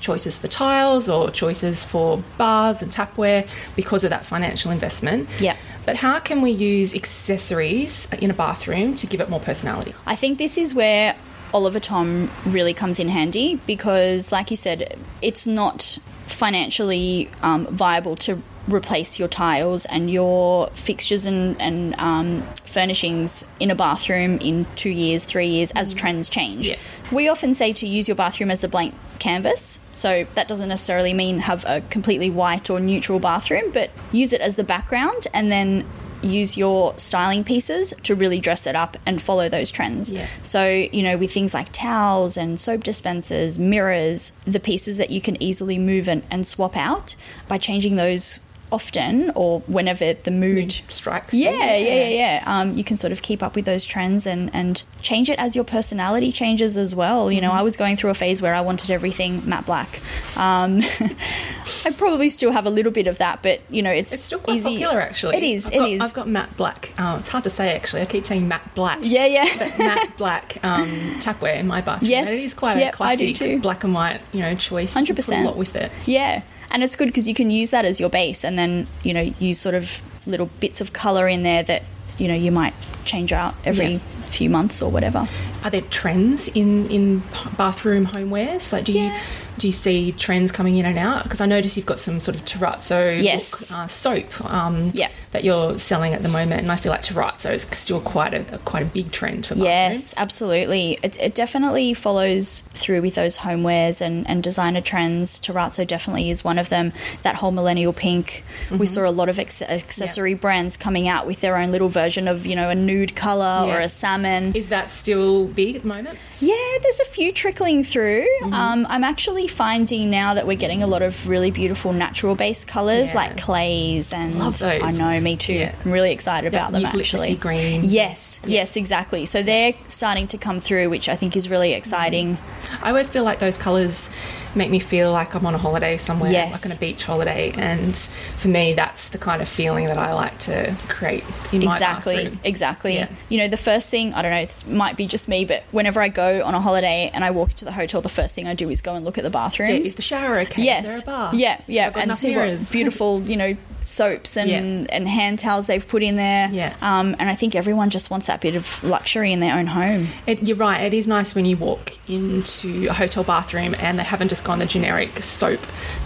Choices 0.00 0.38
for 0.38 0.48
tiles 0.48 1.10
or 1.10 1.30
choices 1.30 1.84
for 1.84 2.22
baths 2.38 2.80
and 2.80 2.90
tapware 2.90 3.46
because 3.76 4.02
of 4.02 4.08
that 4.08 4.24
financial 4.24 4.70
investment. 4.70 5.28
Yeah. 5.38 5.56
But 5.84 5.96
how 5.96 6.18
can 6.20 6.40
we 6.40 6.50
use 6.50 6.94
accessories 6.94 8.08
in 8.12 8.30
a 8.30 8.32
bathroom 8.32 8.94
to 8.94 9.06
give 9.06 9.20
it 9.20 9.28
more 9.28 9.40
personality? 9.40 9.92
I 10.06 10.16
think 10.16 10.38
this 10.38 10.56
is 10.56 10.74
where 10.74 11.16
Oliver 11.52 11.80
Tom 11.80 12.30
really 12.46 12.72
comes 12.72 12.98
in 12.98 13.08
handy 13.08 13.60
because, 13.66 14.32
like 14.32 14.50
you 14.50 14.56
said, 14.56 14.98
it's 15.20 15.46
not 15.46 15.98
financially 16.26 17.28
um, 17.42 17.66
viable 17.66 18.16
to 18.16 18.40
replace 18.72 19.18
your 19.18 19.28
tiles 19.28 19.84
and 19.86 20.10
your 20.10 20.68
fixtures 20.68 21.26
and, 21.26 21.60
and 21.60 21.94
um, 21.98 22.42
furnishings 22.66 23.44
in 23.58 23.70
a 23.70 23.74
bathroom 23.74 24.38
in 24.38 24.66
two 24.76 24.90
years, 24.90 25.24
three 25.24 25.48
years 25.48 25.70
as 25.72 25.92
trends 25.94 26.28
change. 26.28 26.68
Yeah. 26.68 26.76
We 27.10 27.28
often 27.28 27.54
say 27.54 27.72
to 27.72 27.86
use 27.86 28.08
your 28.08 28.16
bathroom 28.16 28.50
as 28.50 28.60
the 28.60 28.68
blank 28.68 28.94
canvas. 29.18 29.80
So 29.92 30.26
that 30.34 30.48
doesn't 30.48 30.68
necessarily 30.68 31.12
mean 31.12 31.40
have 31.40 31.64
a 31.66 31.80
completely 31.82 32.30
white 32.30 32.70
or 32.70 32.80
neutral 32.80 33.18
bathroom, 33.18 33.70
but 33.72 33.90
use 34.12 34.32
it 34.32 34.40
as 34.40 34.56
the 34.56 34.64
background 34.64 35.26
and 35.34 35.50
then 35.52 35.84
use 36.22 36.56
your 36.56 36.98
styling 36.98 37.44
pieces 37.44 37.94
to 38.02 38.14
really 38.14 38.38
dress 38.38 38.66
it 38.66 38.76
up 38.76 38.96
and 39.06 39.22
follow 39.22 39.48
those 39.48 39.70
trends. 39.70 40.12
Yeah. 40.12 40.26
So, 40.42 40.68
you 40.68 41.02
know, 41.02 41.16
with 41.16 41.32
things 41.32 41.54
like 41.54 41.72
towels 41.72 42.36
and 42.36 42.60
soap 42.60 42.82
dispensers, 42.82 43.58
mirrors, 43.58 44.32
the 44.44 44.60
pieces 44.60 44.96
that 44.98 45.10
you 45.10 45.20
can 45.20 45.40
easily 45.42 45.78
move 45.78 46.08
and, 46.08 46.22
and 46.30 46.46
swap 46.46 46.76
out 46.76 47.16
by 47.48 47.58
changing 47.58 47.96
those 47.96 48.40
often 48.72 49.30
or 49.34 49.60
whenever 49.60 50.14
the 50.14 50.30
mood 50.30 50.72
Strikes. 50.88 51.34
yeah, 51.34 51.50
yeah, 51.50 51.76
yeah, 51.76 52.08
yeah. 52.08 52.42
Um, 52.46 52.76
you 52.76 52.84
can 52.84 52.96
sort 52.96 53.12
of 53.12 53.22
keep 53.22 53.42
up 53.42 53.54
with 53.56 53.64
those 53.64 53.84
trends 53.84 54.26
and, 54.26 54.50
and 54.54 54.82
change 55.02 55.28
it 55.30 55.38
as 55.38 55.54
your 55.56 55.64
personality 55.64 56.30
changes 56.32 56.76
as 56.76 56.94
well. 56.94 57.30
You 57.32 57.40
know, 57.40 57.52
I 57.52 57.62
was 57.62 57.76
going 57.76 57.96
through 57.96 58.10
a 58.10 58.14
phase 58.14 58.40
where 58.42 58.54
I 58.54 58.60
wanted 58.60 58.90
everything 58.90 59.48
matte 59.48 59.66
black. 59.66 60.00
Um, 60.36 60.80
I 61.84 61.90
probably 61.96 62.28
still 62.28 62.52
have 62.52 62.66
a 62.66 62.70
little 62.70 62.92
bit 62.92 63.06
of 63.06 63.18
that, 63.18 63.42
but 63.42 63.60
you 63.70 63.82
know, 63.82 63.90
it's 63.90 64.12
It's 64.12 64.22
still 64.24 64.38
quite 64.38 64.56
easy. 64.56 64.78
popular, 64.78 65.00
actually. 65.00 65.36
It 65.36 65.42
is. 65.42 65.66
I've 65.66 65.72
it 65.72 65.78
got, 65.78 65.88
is. 65.90 66.00
I've 66.02 66.14
got 66.14 66.28
matte 66.28 66.56
black. 66.56 66.92
Uh, 66.98 67.16
it's 67.20 67.28
hard 67.28 67.44
to 67.44 67.50
say, 67.50 67.74
actually. 67.74 68.02
I 68.02 68.06
keep 68.06 68.26
saying 68.26 68.46
matte 68.48 68.74
black. 68.74 69.00
yeah, 69.02 69.26
yeah. 69.26 69.46
but 69.58 69.78
matte 69.78 70.16
black 70.16 70.56
um, 70.64 70.86
tapware 71.20 71.56
in 71.58 71.66
my 71.66 71.80
bathroom. 71.80 72.10
Yes. 72.10 72.28
And 72.28 72.38
it 72.38 72.44
is 72.44 72.54
quite 72.54 72.76
Yep, 72.78 72.94
a 72.94 72.96
classic 72.96 73.62
black 73.62 73.84
and 73.84 73.94
white, 73.94 74.20
you 74.32 74.40
know, 74.40 74.54
choice. 74.54 74.94
Put 74.94 75.04
100%. 75.08 75.42
a 75.42 75.44
lot 75.44 75.56
with 75.56 75.76
it. 75.76 75.90
Yeah, 76.06 76.42
and 76.70 76.82
it's 76.82 76.96
good 76.96 77.06
because 77.06 77.28
you 77.28 77.34
can 77.34 77.50
use 77.50 77.70
that 77.70 77.84
as 77.84 78.00
your 78.00 78.10
base, 78.10 78.44
and 78.44 78.58
then 78.58 78.86
you 79.02 79.12
know 79.14 79.32
use 79.38 79.58
sort 79.58 79.74
of 79.74 80.02
little 80.26 80.46
bits 80.60 80.80
of 80.80 80.92
color 80.92 81.28
in 81.28 81.42
there 81.42 81.62
that 81.62 81.82
you 82.18 82.28
know 82.28 82.34
you 82.34 82.50
might 82.52 82.74
change 83.04 83.32
out 83.32 83.54
every 83.64 83.92
Yeah. 83.94 83.98
few 84.26 84.50
months 84.50 84.80
or 84.82 84.90
whatever. 84.90 85.26
Are 85.64 85.70
there 85.70 85.80
trends 85.82 86.48
in 86.48 86.88
in 86.90 87.22
bathroom 87.56 88.06
homewares? 88.06 88.72
Like, 88.72 88.84
do 88.84 88.92
Yeah. 88.92 89.06
you 89.06 89.20
do 89.60 89.68
you 89.68 89.72
see 89.72 90.12
trends 90.12 90.50
coming 90.50 90.76
in 90.78 90.86
and 90.86 90.98
out? 90.98 91.22
Because 91.24 91.42
I 91.42 91.46
notice 91.46 91.76
you've 91.76 91.84
got 91.84 91.98
some 91.98 92.18
sort 92.18 92.36
of 92.38 92.44
terrazzo 92.46 93.22
Yes. 93.22 93.72
uh, 93.74 93.86
soap 93.86 94.40
um, 94.50 94.90
Yeah. 94.94 95.08
that 95.32 95.44
you're 95.44 95.78
selling 95.78 96.14
at 96.14 96.22
the 96.22 96.30
moment, 96.30 96.62
and 96.62 96.72
I 96.72 96.76
feel 96.76 96.90
like 96.90 97.02
terrazzo 97.02 97.52
is 97.52 97.62
still 97.70 98.00
quite 98.00 98.32
a, 98.32 98.40
a 98.54 98.58
quite 98.58 98.82
a 98.82 98.86
big 98.86 99.12
trend 99.12 99.44
for. 99.44 99.54
Yes, 99.54 100.14
absolutely. 100.16 100.98
It, 101.02 101.20
it 101.20 101.34
definitely 101.34 101.92
follows 101.92 102.60
through 102.72 103.02
with 103.02 103.16
those 103.16 103.38
homewares 103.38 104.00
and, 104.00 104.26
and 104.28 104.42
designer 104.42 104.80
trends. 104.80 105.38
Terrazzo 105.38 105.86
definitely 105.86 106.30
is 106.30 106.42
one 106.42 106.58
of 106.58 106.70
them. 106.70 106.92
That 107.22 107.36
whole 107.36 107.50
millennial 107.52 107.92
pink. 107.92 108.42
Mm-hmm. 108.66 108.78
We 108.78 108.86
saw 108.86 109.06
a 109.06 109.12
lot 109.12 109.28
of 109.28 109.38
ex- 109.38 109.60
accessory 109.60 110.32
brands 110.32 110.78
coming 110.78 111.06
out 111.06 111.26
with 111.26 111.42
their 111.42 111.58
own 111.58 111.70
little 111.70 111.90
version 111.90 112.26
of, 112.28 112.46
you 112.46 112.56
know, 112.56 112.70
a 112.70 112.74
nude 112.74 113.14
color 113.14 113.66
or 113.70 113.78
a 113.78 113.88
salmon. 113.90 114.54
Is 114.56 114.68
that 114.68 114.90
still 114.90 115.46
big 115.46 115.76
at 115.76 115.82
the 115.82 115.88
moment? 115.88 116.18
Yeah, 116.40 116.54
there's 116.82 117.00
a 117.00 117.04
few 117.04 117.32
trickling 117.32 117.84
through. 117.84 118.26
Mm-hmm. 118.42 118.52
Um, 118.52 118.86
I'm 118.88 119.04
actually 119.04 119.46
finding 119.46 120.10
now 120.10 120.34
that 120.34 120.46
we're 120.46 120.56
getting 120.56 120.82
a 120.82 120.86
lot 120.86 121.02
of 121.02 121.28
really 121.28 121.50
beautiful 121.50 121.92
natural 121.92 122.34
based 122.34 122.66
colors 122.66 123.10
Yeah. 123.10 123.14
like 123.16 123.40
clays 123.40 124.12
and 124.12 124.38
Love 124.38 124.58
those. 124.58 124.82
I 124.82 124.90
know, 124.92 125.20
me 125.20 125.36
too. 125.36 125.52
Yeah. 125.52 125.74
I'm 125.84 125.92
really 125.92 126.12
excited 126.12 126.48
about 126.52 126.72
them 126.72 126.84
actually. 126.84 127.34
Green. 127.36 127.82
Yes, 127.84 128.40
yes, 128.44 128.76
exactly. 128.76 129.24
So 129.26 129.42
they're 129.42 129.74
starting 129.88 130.26
to 130.28 130.38
come 130.38 130.60
through, 130.60 130.88
which 130.90 131.08
I 131.08 131.16
think 131.16 131.36
is 131.36 131.50
really 131.50 131.72
exciting. 131.72 132.38
I 132.82 132.88
always 132.88 133.10
feel 133.10 133.24
like 133.24 133.38
those 133.38 133.58
colours 133.58 134.10
make 134.54 134.70
me 134.70 134.78
feel 134.80 135.12
like 135.12 135.34
I'm 135.34 135.46
on 135.46 135.54
a 135.54 135.58
holiday 135.58 135.96
somewhere, 135.96 136.32
Yes. 136.32 136.52
like 136.64 136.70
on 136.72 136.76
a 136.76 136.80
beach 136.80 137.04
holiday. 137.04 137.52
And 137.56 137.96
for 137.96 138.48
me, 138.48 138.72
that's 138.72 139.08
the 139.10 139.18
kind 139.18 139.40
of 139.40 139.48
feeling 139.48 139.86
that 139.86 139.98
I 139.98 140.12
like 140.12 140.38
to 140.40 140.74
create 140.88 141.24
in 141.52 141.64
my 141.64 141.72
exactly, 141.74 142.16
bathroom. 142.24 142.40
exactly. 142.44 142.94
Yeah. 142.94 143.08
You 143.28 143.38
know, 143.38 143.48
the 143.48 143.56
first 143.56 143.90
thing, 143.90 144.12
I 144.14 144.22
don't 144.22 144.32
know, 144.32 144.44
this 144.44 144.66
might 144.66 144.96
be 144.96 145.06
just 145.06 145.28
me, 145.28 145.44
but 145.44 145.62
whenever 145.70 146.00
I 146.00 146.08
go 146.08 146.42
on 146.44 146.54
a 146.54 146.60
holiday 146.60 147.10
and 147.14 147.24
I 147.24 147.30
walk 147.30 147.50
into 147.50 147.64
the 147.64 147.72
hotel, 147.72 148.00
the 148.00 148.08
first 148.08 148.34
thing 148.34 148.46
I 148.48 148.54
do 148.54 148.68
is 148.70 148.82
go 148.82 148.94
and 148.94 149.04
look 149.04 149.18
at 149.18 149.24
the 149.24 149.30
bathrooms. 149.30 149.70
Yeah, 149.70 149.76
is 149.76 149.94
the 149.94 150.02
shower 150.02 150.38
okay? 150.40 150.62
Yes. 150.64 150.86
Is 150.86 151.04
there 151.04 151.14
a 151.14 151.18
bar? 151.18 151.34
Yeah, 151.34 151.60
yeah, 151.66 151.92
and 151.94 152.16
see 152.16 152.34
mirrors. 152.34 152.58
what 152.58 152.72
beautiful, 152.72 153.22
you 153.22 153.36
know, 153.36 153.56
soaps 153.82 154.36
and 154.36 154.50
Yeah. 154.50 154.86
and 154.96 155.08
hand 155.08 155.38
towels 155.38 155.66
they've 155.66 155.86
put 155.86 156.02
in 156.02 156.16
there. 156.16 156.48
Yeah. 156.52 156.74
Um, 156.82 157.16
and 157.18 157.28
I 157.28 157.34
think 157.34 157.54
everyone 157.54 157.90
just 157.90 158.10
wants 158.10 158.26
that 158.26 158.40
bit 158.40 158.54
of 158.54 158.82
luxury 158.84 159.32
in 159.32 159.40
their 159.40 159.56
own 159.56 159.66
home. 159.68 160.08
It, 160.26 160.42
you're 160.42 160.56
right. 160.56 160.80
It 160.82 160.94
is 160.94 161.08
nice 161.08 161.34
when 161.34 161.44
you 161.46 161.56
walk 161.56 161.92
into 162.08 162.88
a 162.88 162.92
hotel 162.92 163.24
bathroom 163.24 163.74
and 163.78 163.98
they 163.98 164.02
haven't 164.04 164.28
just 164.28 164.44
gone 164.44 164.58
the 164.58 164.66
generic 164.66 165.22
soap 165.22 165.60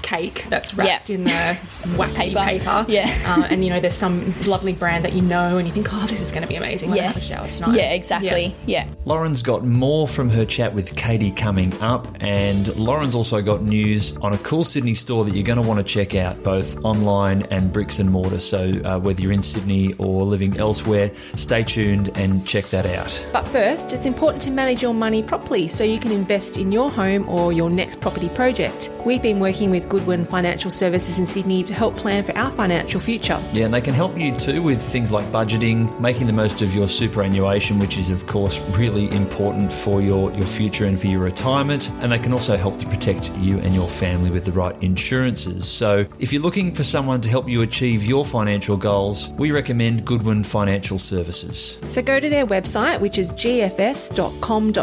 cake 0.04 0.44
that's 0.50 0.74
wrapped 0.74 1.08
Yeah. 1.08 1.16
in 1.16 1.24
the 1.24 1.94
waxy 1.98 2.34
Paper. 2.34 2.40
paper. 2.40 2.84
Yeah. 2.88 3.10
Uh, 3.26 3.46
and 3.50 3.64
you 3.64 3.70
know, 3.70 3.80
there's 3.80 3.94
some 3.96 4.34
lovely 4.46 4.74
brand 4.74 5.04
that 5.04 5.14
you 5.14 5.22
know, 5.22 5.56
and 5.56 5.66
you 5.66 5.72
think, 5.72 5.88
oh, 5.92 6.06
this 6.06 6.20
is 6.20 6.30
going 6.30 6.42
to 6.42 6.48
be 6.48 6.56
amazing 6.56 6.90
when 6.90 6.98
yes. 6.98 7.32
I 7.32 7.36
have 7.40 7.48
a 7.48 7.50
shower 7.50 7.64
tonight. 7.66 7.78
Yeah, 7.80 7.92
exactly. 7.92 8.54
Yeah. 8.66 8.86
Lauren's 9.06 9.42
got 9.42 9.64
more 9.64 10.06
from 10.06 10.28
her 10.30 10.44
chat 10.44 10.74
with 10.74 10.94
Katie 10.94 11.30
coming 11.32 11.72
up, 11.80 12.06
and 12.20 12.74
Lauren's 12.76 13.14
also 13.14 13.40
got 13.42 13.62
news 13.62 14.14
on 14.18 14.34
a 14.34 14.38
cool 14.38 14.62
Sydney 14.62 14.94
store 14.94 15.24
that 15.24 15.34
you're 15.34 15.42
going 15.42 15.60
to 15.60 15.66
want 15.66 15.78
to 15.78 15.84
check 15.84 16.14
out, 16.14 16.42
both 16.42 16.84
online 16.84 17.42
and 17.50 17.72
bricks 17.72 17.98
and 17.98 18.10
mortar. 18.10 18.38
So, 18.40 18.72
uh, 18.84 18.98
whether 18.98 19.20
you're 19.22 19.32
in 19.32 19.42
Sydney 19.42 19.94
or 19.94 20.22
living 20.22 20.56
elsewhere, 20.58 21.10
stay 21.36 21.64
tuned 21.64 22.10
and 22.16 22.46
check 22.46 22.66
that 22.66 22.84
out. 22.86 23.26
But 23.32 23.44
first, 23.48 23.92
it's 23.94 24.04
important 24.06 24.42
to 24.42 24.50
manage 24.50 24.82
your 24.82 24.94
money 24.94 25.22
properly 25.22 25.66
so 25.68 25.82
you 25.84 25.98
can 25.98 26.12
invest 26.12 26.58
in 26.58 26.70
your 26.70 26.90
home 26.90 27.28
or 27.28 27.52
your 27.52 27.70
next 27.70 28.00
property 28.00 28.28
project. 28.30 28.90
We've 29.06 29.22
been 29.22 29.40
working 29.40 29.70
with 29.70 29.88
Goodwin 29.94 30.24
Financial 30.24 30.72
Services 30.72 31.20
in 31.20 31.24
Sydney 31.24 31.62
to 31.62 31.72
help 31.72 31.94
plan 31.94 32.24
for 32.24 32.36
our 32.36 32.50
financial 32.50 32.98
future. 32.98 33.40
Yeah, 33.52 33.66
and 33.66 33.72
they 33.72 33.80
can 33.80 33.94
help 33.94 34.18
you 34.18 34.34
too 34.34 34.60
with 34.60 34.82
things 34.82 35.12
like 35.12 35.24
budgeting, 35.26 36.00
making 36.00 36.26
the 36.26 36.32
most 36.32 36.62
of 36.62 36.74
your 36.74 36.88
superannuation, 36.88 37.78
which 37.78 37.96
is, 37.96 38.10
of 38.10 38.26
course, 38.26 38.58
really 38.76 39.08
important 39.12 39.72
for 39.72 40.02
your, 40.02 40.32
your 40.32 40.48
future 40.48 40.86
and 40.86 40.98
for 40.98 41.06
your 41.06 41.20
retirement. 41.20 41.92
And 42.00 42.10
they 42.10 42.18
can 42.18 42.32
also 42.32 42.56
help 42.56 42.76
to 42.78 42.86
protect 42.86 43.32
you 43.36 43.60
and 43.60 43.72
your 43.72 43.86
family 43.86 44.32
with 44.32 44.44
the 44.44 44.50
right 44.50 44.74
insurances. 44.82 45.68
So, 45.68 46.04
if 46.18 46.32
you're 46.32 46.42
looking 46.42 46.74
for 46.74 46.82
someone 46.82 47.20
to 47.20 47.28
help 47.28 47.48
you 47.48 47.62
achieve 47.62 48.02
your 48.02 48.24
financial 48.24 48.76
goals, 48.76 49.30
we 49.34 49.52
recommend 49.52 50.04
Goodwin 50.04 50.42
Financial 50.42 50.98
Services. 50.98 51.78
So 51.86 52.02
go 52.02 52.18
to 52.18 52.28
their 52.28 52.46
website, 52.46 52.98
which 52.98 53.16
is 53.16 53.30
gfs.com.au, 53.30 54.80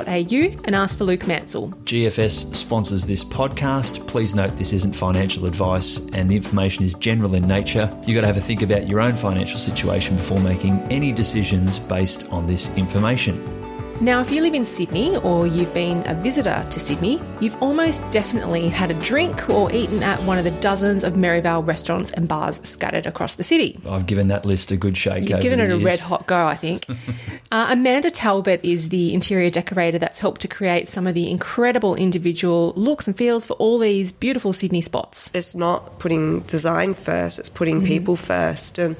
and 0.63 0.73
ask 0.73 0.97
for 0.97 1.03
Luke 1.03 1.27
Mansell. 1.27 1.67
GFS 1.83 2.55
sponsors 2.55 3.05
this 3.05 3.25
podcast. 3.25 4.07
Please 4.07 4.33
note 4.33 4.55
this 4.55 4.71
isn't 4.71 5.00
financial 5.01 5.47
advice 5.47 5.97
and 6.13 6.29
the 6.29 6.35
information 6.35 6.85
is 6.85 6.93
general 6.93 7.33
in 7.33 7.47
nature. 7.47 7.91
You've 8.05 8.13
got 8.13 8.21
to 8.21 8.27
have 8.27 8.37
a 8.37 8.41
think 8.41 8.61
about 8.61 8.87
your 8.87 8.99
own 8.99 9.13
financial 9.13 9.57
situation 9.57 10.15
before 10.15 10.39
making 10.39 10.79
any 10.91 11.11
decisions 11.11 11.79
based 11.79 12.29
on 12.29 12.45
this 12.45 12.69
information. 12.77 13.60
Now, 14.01 14.19
if 14.19 14.31
you 14.31 14.41
live 14.41 14.55
in 14.55 14.65
Sydney 14.65 15.15
or 15.17 15.45
you've 15.45 15.75
been 15.75 16.01
a 16.07 16.15
visitor 16.15 16.65
to 16.67 16.79
Sydney, 16.79 17.21
you've 17.39 17.61
almost 17.61 18.09
definitely 18.09 18.67
had 18.67 18.89
a 18.89 18.95
drink 18.95 19.47
or 19.47 19.71
eaten 19.71 20.01
at 20.01 20.19
one 20.23 20.39
of 20.39 20.43
the 20.43 20.49
dozens 20.59 21.03
of 21.03 21.15
Merivale 21.15 21.61
restaurants 21.61 22.11
and 22.13 22.27
bars 22.27 22.59
scattered 22.67 23.05
across 23.05 23.35
the 23.35 23.43
city. 23.43 23.79
I've 23.87 24.07
given 24.07 24.29
that 24.29 24.43
list 24.43 24.71
a 24.71 24.75
good 24.75 24.97
shake. 24.97 25.29
You've 25.29 25.33
over 25.33 25.41
given 25.43 25.59
the 25.59 25.65
it 25.65 25.71
a 25.73 25.85
red 25.85 25.99
hot 25.99 26.25
go, 26.25 26.47
I 26.47 26.55
think. 26.55 26.87
uh, 27.51 27.67
Amanda 27.69 28.09
Talbot 28.09 28.59
is 28.63 28.89
the 28.89 29.13
interior 29.13 29.51
decorator 29.51 29.99
that's 29.99 30.17
helped 30.17 30.41
to 30.41 30.47
create 30.47 30.87
some 30.87 31.05
of 31.05 31.13
the 31.13 31.29
incredible 31.29 31.93
individual 31.93 32.73
looks 32.75 33.07
and 33.07 33.15
feels 33.15 33.45
for 33.45 33.53
all 33.53 33.77
these 33.77 34.11
beautiful 34.11 34.51
Sydney 34.51 34.81
spots. 34.81 35.29
It's 35.35 35.53
not 35.53 35.99
putting 35.99 36.39
design 36.39 36.95
first, 36.95 37.37
it's 37.37 37.49
putting 37.49 37.85
people 37.85 38.15
first. 38.15 38.79
And 38.79 38.95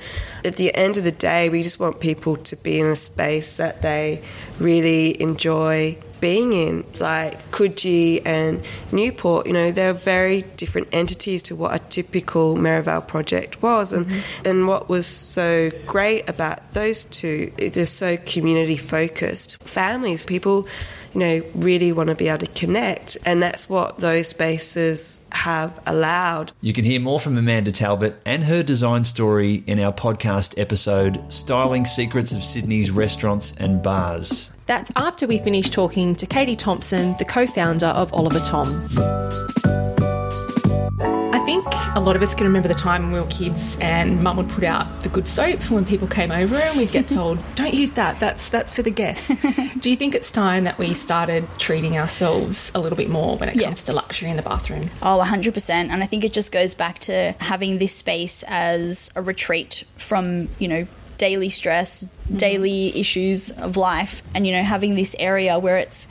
at 0.45 0.57
the 0.57 0.75
end 0.75 0.97
of 0.97 1.03
the 1.03 1.11
day, 1.11 1.49
we 1.49 1.63
just 1.63 1.79
want 1.79 1.99
people 1.99 2.37
to 2.37 2.55
be 2.55 2.79
in 2.79 2.85
a 2.85 2.95
space 2.95 3.57
that 3.57 3.81
they 3.81 4.21
really 4.59 5.21
enjoy 5.21 5.97
being 6.21 6.53
in. 6.53 6.85
Like 6.99 7.51
Coogee 7.51 8.21
and 8.25 8.63
Newport, 8.91 9.47
you 9.47 9.53
know, 9.53 9.71
they're 9.71 9.93
very 9.93 10.43
different 10.55 10.87
entities 10.93 11.43
to 11.43 11.55
what 11.55 11.75
a 11.75 11.79
typical 11.79 12.55
Merivale 12.55 13.01
project 13.01 13.61
was. 13.61 13.91
And, 13.91 14.05
mm-hmm. 14.05 14.47
and 14.47 14.67
what 14.67 14.87
was 14.87 15.05
so 15.07 15.71
great 15.85 16.29
about 16.29 16.73
those 16.73 17.03
two, 17.05 17.51
they're 17.57 17.85
so 17.85 18.15
community 18.17 18.77
focused. 18.77 19.61
Families, 19.63 20.23
people 20.23 20.67
you 21.13 21.19
know, 21.19 21.41
really 21.55 21.91
want 21.91 22.09
to 22.09 22.15
be 22.15 22.27
able 22.27 22.39
to 22.39 22.47
connect. 22.47 23.17
And 23.25 23.41
that's 23.41 23.69
what 23.69 23.97
those 23.97 24.27
spaces 24.29 25.19
have 25.31 25.79
allowed. 25.85 26.53
You 26.61 26.73
can 26.73 26.85
hear 26.85 26.99
more 26.99 27.19
from 27.19 27.37
Amanda 27.37 27.71
Talbot 27.71 28.19
and 28.25 28.43
her 28.45 28.63
design 28.63 29.03
story 29.03 29.63
in 29.67 29.79
our 29.79 29.93
podcast 29.93 30.57
episode, 30.59 31.23
Styling 31.31 31.85
Secrets 31.85 32.31
of 32.31 32.43
Sydney's 32.43 32.91
Restaurants 32.91 33.55
and 33.57 33.81
Bars. 33.81 34.51
That's 34.65 34.91
after 34.95 35.27
we 35.27 35.37
finish 35.37 35.69
talking 35.69 36.15
to 36.15 36.25
Katie 36.25 36.55
Thompson, 36.55 37.15
the 37.17 37.25
co 37.25 37.45
founder 37.45 37.87
of 37.87 38.13
Oliver 38.13 38.39
Tom. 38.39 38.87
I 41.51 41.55
think 41.55 41.97
a 41.97 41.99
lot 41.99 42.15
of 42.15 42.21
us 42.21 42.33
can 42.33 42.47
remember 42.47 42.69
the 42.69 42.73
time 42.73 43.03
when 43.03 43.11
we 43.11 43.19
were 43.19 43.27
kids 43.27 43.77
and 43.81 44.23
mum 44.23 44.37
would 44.37 44.47
put 44.47 44.63
out 44.63 45.01
the 45.01 45.09
good 45.09 45.27
soap 45.27 45.59
for 45.59 45.73
when 45.73 45.83
people 45.83 46.07
came 46.07 46.31
over 46.31 46.55
and 46.55 46.77
we'd 46.77 46.91
get 46.93 47.07
told, 47.09 47.39
don't 47.55 47.73
use 47.73 47.91
that, 47.93 48.21
that's, 48.21 48.47
that's 48.47 48.73
for 48.73 48.83
the 48.83 48.89
guests. 48.89 49.29
Do 49.79 49.89
you 49.89 49.97
think 49.97 50.15
it's 50.15 50.31
time 50.31 50.63
that 50.63 50.77
we 50.77 50.93
started 50.93 51.45
treating 51.57 51.97
ourselves 51.97 52.71
a 52.73 52.79
little 52.79 52.95
bit 52.95 53.09
more 53.09 53.35
when 53.37 53.49
it 53.49 53.57
Yeah. 53.57 53.65
comes 53.65 53.83
to 53.83 53.91
luxury 53.93 54.29
in 54.29 54.37
the 54.37 54.43
bathroom? 54.43 54.83
Oh, 55.01 55.21
100%. 55.21 55.69
And 55.69 56.01
I 56.01 56.05
think 56.05 56.23
it 56.23 56.31
just 56.31 56.53
goes 56.53 56.73
back 56.73 56.99
to 56.99 57.33
having 57.39 57.79
this 57.79 57.93
space 57.93 58.45
as 58.47 59.11
a 59.17 59.21
retreat 59.21 59.83
from, 59.97 60.47
you 60.57 60.69
know, 60.69 60.87
daily 61.17 61.49
stress, 61.49 62.05
mm-hmm. 62.05 62.37
daily 62.37 62.97
issues 62.97 63.51
of 63.51 63.75
life, 63.75 64.21
and, 64.33 64.47
you 64.47 64.53
know, 64.53 64.63
having 64.63 64.95
this 64.95 65.17
area 65.19 65.59
where 65.59 65.77
it's 65.77 66.07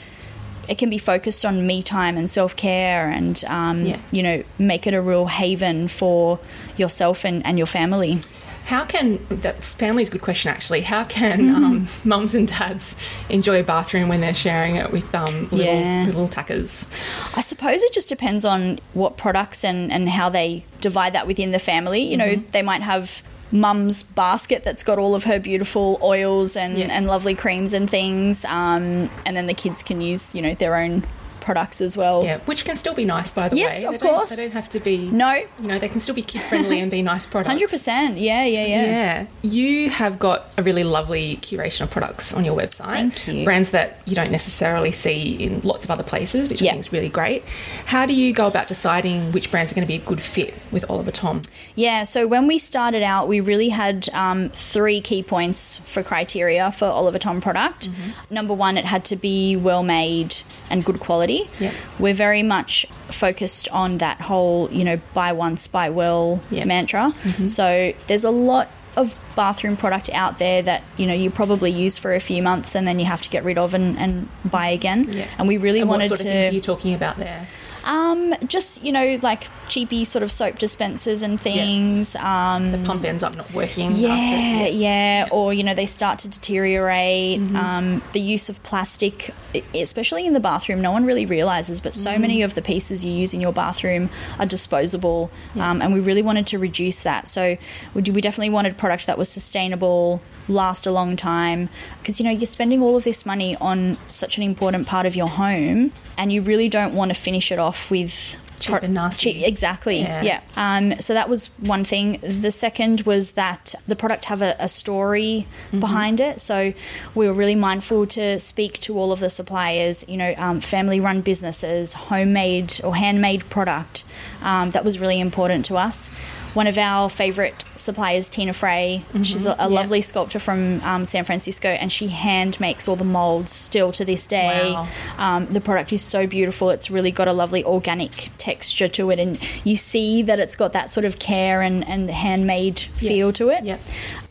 it 0.70 0.78
can 0.78 0.88
be 0.88 0.98
focused 0.98 1.44
on 1.44 1.66
me 1.66 1.82
time 1.82 2.16
and 2.16 2.30
self 2.30 2.54
care 2.56 3.08
and, 3.10 3.42
um, 3.48 3.84
Yeah. 3.84 3.98
you 4.12 4.22
know, 4.22 4.42
make 4.58 4.86
it 4.86 4.94
a 4.94 5.02
real 5.02 5.26
haven 5.26 5.88
for 5.88 6.38
yourself 6.76 7.24
and, 7.24 7.44
and 7.44 7.58
your 7.58 7.66
family. 7.66 8.20
How 8.66 8.84
can 8.84 9.18
that 9.30 9.64
family's 9.64 10.08
a 10.10 10.12
good 10.12 10.20
question 10.20 10.48
actually? 10.52 10.82
How 10.82 11.02
can 11.02 11.52
um, 11.52 11.88
mums 12.04 12.36
and 12.36 12.46
dads 12.46 12.94
enjoy 13.28 13.58
a 13.60 13.64
bathroom 13.64 14.08
when 14.08 14.20
they're 14.20 14.32
sharing 14.34 14.76
it 14.76 14.92
with 14.92 15.12
um, 15.12 15.48
little 15.50 15.58
Yeah. 15.58 16.04
little 16.06 16.28
tackers? 16.28 16.86
I 17.34 17.40
suppose 17.40 17.82
it 17.82 17.92
just 17.92 18.08
depends 18.08 18.44
on 18.44 18.78
what 18.94 19.16
products 19.16 19.64
and, 19.64 19.90
and 19.90 20.08
how 20.08 20.28
they 20.28 20.64
divide 20.80 21.14
that 21.14 21.26
within 21.26 21.50
the 21.50 21.58
family. 21.58 22.02
You 22.02 22.16
know, 22.16 22.36
they 22.52 22.62
might 22.62 22.82
have 22.82 23.22
mum's 23.52 24.02
basket 24.04 24.62
that's 24.62 24.82
got 24.82 24.98
all 24.98 25.14
of 25.14 25.24
her 25.24 25.38
beautiful 25.40 25.98
oils 26.02 26.56
and, 26.56 26.78
Yeah. 26.78 26.86
and 26.90 27.06
lovely 27.06 27.34
creams 27.34 27.72
and 27.72 27.88
things. 27.90 28.44
Um, 28.44 29.10
and 29.26 29.36
then 29.36 29.46
the 29.46 29.54
kids 29.54 29.82
can 29.82 30.00
use, 30.00 30.34
you 30.34 30.42
know, 30.42 30.54
their 30.54 30.76
own 30.76 31.02
products 31.40 31.80
as 31.80 31.96
well. 31.96 32.24
Yeah, 32.24 32.38
which 32.40 32.64
can 32.64 32.76
still 32.76 32.94
be 32.94 33.04
nice, 33.04 33.32
by 33.32 33.48
the 33.48 33.56
Yes, 33.56 33.82
way. 33.82 33.88
of 33.94 34.00
They 34.00 34.08
course. 34.08 34.30
They 34.36 34.42
don't 34.44 34.52
have 34.52 34.68
to 34.70 34.80
be. 34.80 35.08
No. 35.10 35.32
You 35.60 35.68
know, 35.68 35.78
they 35.78 35.88
can 35.88 36.00
still 36.00 36.14
be 36.14 36.22
kid 36.22 36.42
friendly 36.42 36.80
and 36.80 36.90
be 36.90 37.02
nice 37.02 37.26
products. 37.26 37.48
Hundred 37.48 37.70
percent. 37.70 38.18
Yeah, 38.18 38.44
yeah, 38.44 38.66
yeah. 38.66 38.84
Yeah. 38.86 39.26
You 39.42 39.90
have 39.90 40.18
got 40.18 40.46
a 40.58 40.62
really 40.62 40.84
lovely 40.84 41.36
curation 41.36 41.82
of 41.82 41.90
products 41.90 42.34
on 42.34 42.44
your 42.44 42.56
website. 42.56 43.12
Thank 43.12 43.28
you. 43.28 43.44
Brands 43.44 43.70
that 43.72 44.00
you 44.06 44.14
don't 44.14 44.30
necessarily 44.30 44.92
see 44.92 45.34
in 45.44 45.60
lots 45.62 45.84
of 45.84 45.90
other 45.90 46.02
places, 46.02 46.48
which 46.48 46.60
Yeah. 46.62 46.70
I 46.70 46.72
think 46.74 46.86
is 46.86 46.92
really 46.92 47.08
great. 47.08 47.44
How 47.86 48.06
do 48.06 48.14
you 48.14 48.32
go 48.32 48.46
about 48.46 48.68
deciding 48.68 49.32
which 49.32 49.50
brands 49.50 49.72
are 49.72 49.74
going 49.74 49.86
to 49.86 49.88
be 49.88 49.96
a 49.96 50.06
good 50.06 50.20
fit 50.20 50.54
with 50.70 50.88
Oliver 50.90 51.10
Tom? 51.10 51.42
Yeah, 51.74 52.02
so 52.02 52.26
when 52.26 52.46
we 52.46 52.58
started 52.58 53.02
out, 53.02 53.28
we 53.28 53.40
really 53.40 53.70
had 53.70 54.08
um, 54.12 54.48
three 54.50 55.00
key 55.00 55.22
points 55.22 55.78
for 55.78 56.02
criteria 56.02 56.70
for 56.72 56.86
Oliver 56.86 57.18
Tom 57.18 57.40
product. 57.40 57.88
Mm-hmm. 57.90 58.34
Number 58.34 58.54
one, 58.54 58.76
it 58.76 58.84
had 58.84 59.04
to 59.06 59.16
be 59.16 59.56
well 59.56 59.82
made 59.82 60.36
and 60.68 60.84
good 60.84 61.00
quality. 61.00 61.29
Yep. 61.58 61.74
We're 61.98 62.14
very 62.14 62.42
much 62.42 62.86
focused 63.08 63.68
on 63.70 63.98
that 63.98 64.20
whole, 64.22 64.70
you 64.70 64.84
know, 64.84 64.98
buy 65.14 65.32
once, 65.32 65.68
buy 65.68 65.88
well 65.90 66.40
Yep. 66.50 66.66
mantra. 66.66 67.12
Mm-hmm. 67.22 67.46
So 67.48 67.92
there's 68.06 68.24
a 68.24 68.30
lot 68.30 68.68
of 68.96 69.14
bathroom 69.36 69.76
product 69.76 70.10
out 70.12 70.38
there 70.38 70.60
that 70.62 70.82
you 70.96 71.06
know 71.06 71.14
you 71.14 71.30
probably 71.30 71.70
use 71.70 71.96
for 71.96 72.12
a 72.12 72.18
few 72.20 72.42
months 72.42 72.74
and 72.74 72.86
then 72.88 72.98
you 72.98 73.06
have 73.06 73.22
to 73.22 73.30
get 73.30 73.44
rid 73.44 73.56
of 73.56 73.72
and, 73.72 73.96
and 73.98 74.28
buy 74.44 74.66
again 74.68 75.06
Yeah. 75.12 75.26
and 75.38 75.46
we 75.46 75.56
really 75.58 75.78
and 75.80 75.88
wanted 75.88 76.10
what 76.10 76.18
sort 76.18 76.26
to 76.26 76.28
of 76.28 76.32
things 76.32 76.50
are 76.52 76.54
you 76.54 76.60
talking 76.60 76.92
about 76.94 77.16
there? 77.16 77.46
Um, 77.84 78.34
just 78.46 78.82
you 78.84 78.92
know, 78.92 79.18
like 79.22 79.44
cheapy 79.68 80.04
sort 80.04 80.22
of 80.22 80.30
soap 80.32 80.58
dispensers 80.58 81.22
and 81.22 81.40
things. 81.40 82.16
Um, 82.16 82.72
The 82.72 82.78
pump 82.78 83.04
ends 83.04 83.22
up 83.22 83.36
not 83.36 83.52
working. 83.54 83.92
yeah, 83.94 84.08
after- 84.10 84.72
yeah, 84.72 85.28
or 85.30 85.52
you 85.54 85.62
know, 85.62 85.74
they 85.74 85.86
start 85.86 86.18
to 86.20 86.28
deteriorate. 86.28 87.40
Mm-hmm. 87.40 87.56
Um, 87.56 88.02
the 88.12 88.20
use 88.20 88.48
of 88.48 88.62
plastic, 88.62 89.32
especially 89.74 90.26
in 90.26 90.32
the 90.34 90.40
bathroom, 90.40 90.80
no 90.80 90.92
one 90.92 91.04
really 91.04 91.26
realizes, 91.26 91.80
but 91.80 91.94
so 91.94 92.10
Mm-hmm. 92.10 92.20
many 92.20 92.42
of 92.42 92.54
the 92.54 92.62
pieces 92.62 93.04
you 93.04 93.12
use 93.12 93.32
in 93.34 93.40
your 93.40 93.52
bathroom 93.52 94.08
are 94.38 94.46
disposable, 94.46 95.30
um, 95.56 95.80
and 95.82 95.92
we 95.94 96.00
really 96.00 96.22
wanted 96.22 96.46
to 96.48 96.58
reduce 96.58 97.02
that. 97.02 97.28
So 97.28 97.56
we, 97.94 98.02
we 98.02 98.20
definitely 98.20 98.50
wanted 98.50 98.72
a 98.72 98.74
product 98.76 99.06
that 99.06 99.16
was 99.18 99.28
sustainable, 99.28 100.20
last 100.48 100.86
a 100.86 100.90
long 100.90 101.14
time, 101.16 101.68
because 102.10 102.18
you 102.18 102.24
know 102.24 102.32
you're 102.32 102.46
spending 102.46 102.82
all 102.82 102.96
of 102.96 103.04
this 103.04 103.24
money 103.24 103.54
on 103.60 103.94
such 104.10 104.36
an 104.36 104.42
important 104.42 104.86
part 104.88 105.06
of 105.06 105.14
your 105.14 105.28
home, 105.28 105.92
and 106.18 106.32
you 106.32 106.42
really 106.42 106.68
don't 106.68 106.92
want 106.92 107.14
to 107.14 107.20
finish 107.20 107.52
it 107.52 107.58
off 107.60 107.88
with. 107.90 108.36
Cheap 108.60 108.82
and 108.82 108.92
nasty. 108.92 109.32
cheap- 109.32 109.46
exactly. 109.46 110.00
Yeah. 110.00 110.20
yeah. 110.22 110.40
Um, 110.54 111.00
so 111.00 111.14
that 111.14 111.30
was 111.30 111.46
one 111.60 111.82
thing. 111.82 112.18
The 112.20 112.50
second 112.50 113.00
was 113.06 113.30
that 113.30 113.74
the 113.88 113.96
product 113.96 114.26
have 114.26 114.42
a, 114.42 114.54
a 114.58 114.68
story 114.68 115.46
Mm-hmm. 115.68 115.80
behind 115.80 116.20
it. 116.20 116.42
So 116.42 116.74
we 117.14 117.26
were 117.26 117.32
really 117.32 117.54
mindful 117.54 118.06
to 118.08 118.38
speak 118.38 118.78
to 118.80 118.98
all 118.98 119.12
of 119.12 119.20
the 119.20 119.30
suppliers. 119.30 120.04
You 120.06 120.18
know, 120.18 120.34
um, 120.36 120.60
family-run 120.60 121.22
businesses, 121.22 121.94
homemade 121.94 122.80
or 122.84 122.96
handmade 122.96 123.48
product. 123.48 124.04
Um, 124.42 124.70
that 124.72 124.84
was 124.84 124.98
really 124.98 125.20
important 125.20 125.64
to 125.66 125.76
us. 125.76 126.08
One 126.54 126.66
of 126.66 126.76
our 126.78 127.08
favorite 127.08 127.64
suppliers, 127.76 128.28
Tina 128.28 128.52
Frey. 128.52 129.04
She's 129.22 129.46
a, 129.46 129.50
a 129.50 129.54
Mm-hmm. 129.54 129.60
Yeah. 129.60 129.66
lovely 129.80 130.00
sculptor 130.00 130.40
from 130.40 130.80
um, 130.82 131.04
San 131.04 131.24
Francisco, 131.24 131.68
and 131.68 131.92
she 131.92 132.08
hand 132.08 132.58
makes 132.58 132.88
all 132.88 132.96
the 132.96 133.04
molds 133.04 133.52
still 133.52 133.92
to 133.92 134.04
this 134.04 134.26
day. 134.26 134.72
Wow. 134.72 134.88
Um, 135.16 135.46
the 135.46 135.60
product 135.60 135.92
is 135.92 136.02
so 136.02 136.26
beautiful. 136.26 136.70
It's 136.70 136.90
really 136.90 137.12
got 137.12 137.28
a 137.28 137.32
lovely 137.32 137.64
organic 137.64 138.30
texture 138.36 138.88
to 138.88 139.10
it, 139.12 139.20
and 139.20 139.38
you 139.64 139.76
see 139.76 140.22
that 140.22 140.40
it's 140.40 140.56
got 140.56 140.72
that 140.72 140.90
sort 140.90 141.04
of 141.04 141.20
care 141.20 141.62
and, 141.62 141.86
and 141.86 142.10
handmade 142.10 142.82
Yeah. 142.98 143.08
feel 143.08 143.32
to 143.34 143.50
it. 143.50 143.62
Yeah. 143.62 143.78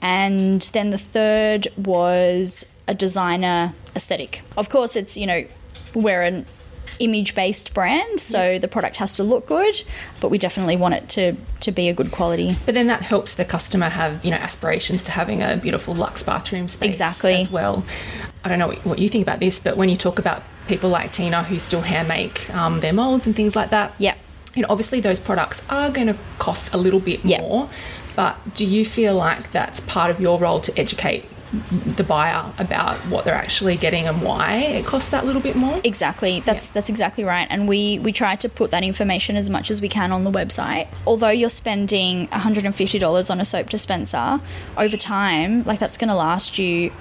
And 0.02 0.62
then 0.74 0.90
the 0.90 0.98
third 0.98 1.70
was 1.78 2.66
a 2.88 2.94
designer 2.94 3.74
aesthetic. 3.96 4.42
Of 4.58 4.68
course, 4.70 4.96
it's, 4.98 5.16
you 5.18 5.26
know, 5.26 5.46
we're 5.96 6.22
an 6.24 6.46
image 7.00 7.36
based 7.36 7.74
brand, 7.74 8.20
so 8.20 8.58
the 8.60 8.68
product 8.68 8.98
has 8.98 9.14
to 9.14 9.24
look 9.24 9.46
good, 9.46 9.84
but 10.20 10.30
we 10.30 10.38
definitely 10.38 10.76
want 10.78 10.94
it 10.96 11.10
to, 11.10 11.36
to 11.62 11.72
be 11.72 11.90
a 11.90 11.94
good 11.94 12.12
quality. 12.12 12.56
But 12.66 12.74
then 12.76 12.88
that 12.88 13.02
helps 13.02 13.36
the 13.36 13.46
customer 13.46 13.90
have, 13.90 14.24
you 14.26 14.32
know, 14.32 14.38
aspirations 14.38 15.04
to 15.04 15.12
having 15.12 15.42
a 15.42 15.58
beautiful 15.58 15.94
luxe 15.94 16.24
bathroom 16.24 16.68
space 16.68 16.90
Exactly. 16.90 17.36
as 17.36 17.52
well. 17.52 17.84
I 18.44 18.50
don't 18.50 18.60
know 18.60 18.72
what- 18.84 19.00
you 19.00 19.10
think 19.10 19.24
about 19.24 19.40
this, 19.40 19.60
but 19.60 19.78
when 19.78 19.90
you 19.90 19.96
talk 19.96 20.20
about 20.20 20.44
people 20.68 20.90
like 20.90 21.12
Tina 21.12 21.44
who 21.44 21.60
still 21.60 21.82
hand 21.82 22.08
make 22.08 22.50
um, 22.56 22.80
their 22.80 22.94
molds 22.94 23.26
and 23.28 23.36
things 23.36 23.56
like 23.56 23.70
that, 23.72 23.94
Yeah. 23.98 24.16
you 24.56 24.62
know, 24.62 24.68
obviously 24.70 25.00
those 25.02 25.20
products 25.20 25.62
are 25.70 25.90
going 25.90 26.08
to 26.08 26.16
cost 26.38 26.74
a 26.74 26.78
little 26.78 27.00
bit 27.00 27.24
Yeah. 27.26 27.42
more. 27.42 27.70
But 28.16 28.38
do 28.56 28.66
you 28.66 28.84
feel 28.86 29.14
like 29.16 29.52
that's 29.52 29.80
part 29.82 30.12
of 30.12 30.20
your 30.20 30.38
role 30.40 30.60
to 30.62 30.78
educate 30.78 31.26
the 31.52 32.04
buyer 32.04 32.46
about 32.60 32.98
what 33.08 33.26
they're 33.26 33.34
actually 33.34 33.76
getting 33.76 34.08
and 34.08 34.22
why 34.22 34.56
it 34.58 34.86
costs 34.86 35.10
that 35.10 35.26
little 35.26 35.42
bit 35.42 35.56
more? 35.56 35.80
Exactly. 35.84 36.40
That's 36.42 36.68
Yeah. 36.68 36.72
that's 36.76 36.90
exactly 36.90 37.24
right. 37.24 37.48
And 37.50 37.68
we 37.68 38.00
we 38.00 38.12
try 38.12 38.36
to 38.36 38.50
put 38.50 38.72
that 38.72 38.84
information 38.84 39.36
as 39.36 39.50
much 39.50 39.72
as 39.72 39.82
we 39.82 39.90
can 39.90 40.12
on 40.12 40.24
the 40.24 40.32
website. 40.32 40.88
Although 41.08 41.30
you're 41.30 41.50
spending 41.50 42.28
$150 42.28 43.30
on 43.32 43.40
a 43.42 43.46
soap 43.46 43.70
dispenser, 43.70 44.40
over 44.78 44.98
time, 44.98 45.64
like 45.66 45.80
that's 45.80 45.98
going 45.98 46.10
to 46.10 46.16
last 46.16 46.60
you 46.60 46.92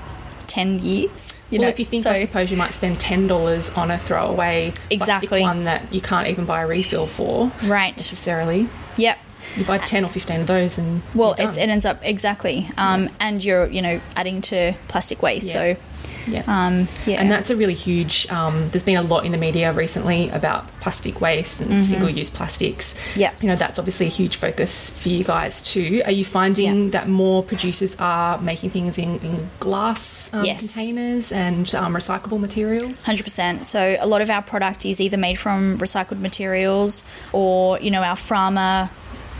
10 0.46 0.78
years. 0.78 1.34
You 1.50 1.58
well, 1.58 1.66
know, 1.66 1.68
if 1.70 1.78
you 1.78 1.84
think, 1.84 2.02
so- 2.04 2.10
I 2.12 2.20
suppose 2.20 2.50
you 2.50 2.56
might 2.56 2.72
spend 2.74 2.98
ten 3.00 3.26
dollars 3.26 3.70
on 3.70 3.90
a 3.90 3.98
throwaway 3.98 4.72
Exactly. 4.90 5.28
plastic 5.28 5.30
one 5.42 5.64
that 5.64 5.92
you 5.92 6.00
can't 6.00 6.28
even 6.28 6.44
buy 6.46 6.62
a 6.62 6.66
refill 6.66 7.06
for, 7.06 7.50
Right. 7.64 7.96
Necessarily, 7.96 8.68
Yep. 8.96 9.18
You 9.56 9.64
buy 9.64 9.78
ten 9.78 10.04
or 10.04 10.08
fifteen 10.08 10.40
of 10.40 10.46
those, 10.46 10.78
and 10.78 11.02
Well, 11.14 11.34
it 11.38 11.58
ends 11.58 11.84
up 11.86 12.00
exactly, 12.02 12.68
um, 12.76 13.08
and 13.20 13.42
you're 13.44 13.66
you 13.66 13.82
know 13.82 14.00
adding 14.16 14.42
to 14.42 14.74
plastic 14.88 15.22
waste. 15.22 15.46
Yeah. 15.48 15.52
So, 15.74 15.76
yeah. 16.26 16.42
um, 16.46 16.86
yeah, 17.06 17.20
And 17.20 17.30
that's 17.32 17.50
a 17.50 17.56
really 17.56 17.74
huge. 17.74 18.30
Um, 18.30 18.68
there's 18.70 18.82
been 18.84 18.96
a 18.98 19.02
lot 19.02 19.24
in 19.24 19.32
the 19.32 19.38
media 19.38 19.72
recently 19.72 20.28
about 20.30 20.66
plastic 20.80 21.20
waste 21.20 21.60
and 21.60 21.80
single-use 21.80 22.30
plastics. 22.30 22.94
Mm-hmm. 22.94 23.20
Yeah. 23.20 23.32
you 23.40 23.48
know 23.48 23.56
that's 23.56 23.78
obviously 23.78 24.06
a 24.06 24.10
huge 24.10 24.36
focus 24.36 24.90
for 24.90 25.08
you 25.08 25.24
guys 25.24 25.60
too. 25.62 26.02
Are 26.04 26.12
you 26.12 26.24
finding 26.24 26.84
Yeah. 26.84 26.90
that 26.90 27.08
more 27.08 27.42
producers 27.42 27.96
are 27.98 28.38
making 28.40 28.70
things 28.70 28.98
in, 28.98 29.18
in 29.20 29.48
glass 29.60 30.32
um, 30.34 30.44
Yes. 30.44 30.60
containers 30.72 31.32
and 31.32 31.74
um, 31.74 31.94
recyclable 31.94 32.38
materials? 32.40 33.04
Hundred 33.04 33.24
percent. 33.24 33.66
So 33.66 33.96
a 33.98 34.06
lot 34.06 34.20
of 34.22 34.30
our 34.30 34.42
product 34.42 34.84
is 34.86 35.00
either 35.00 35.16
made 35.16 35.38
from 35.38 35.78
recycled 35.78 36.20
materials, 36.20 37.04
or 37.32 37.78
you 37.80 37.90
know 37.90 38.02
our 38.02 38.16
Frama. 38.16 38.90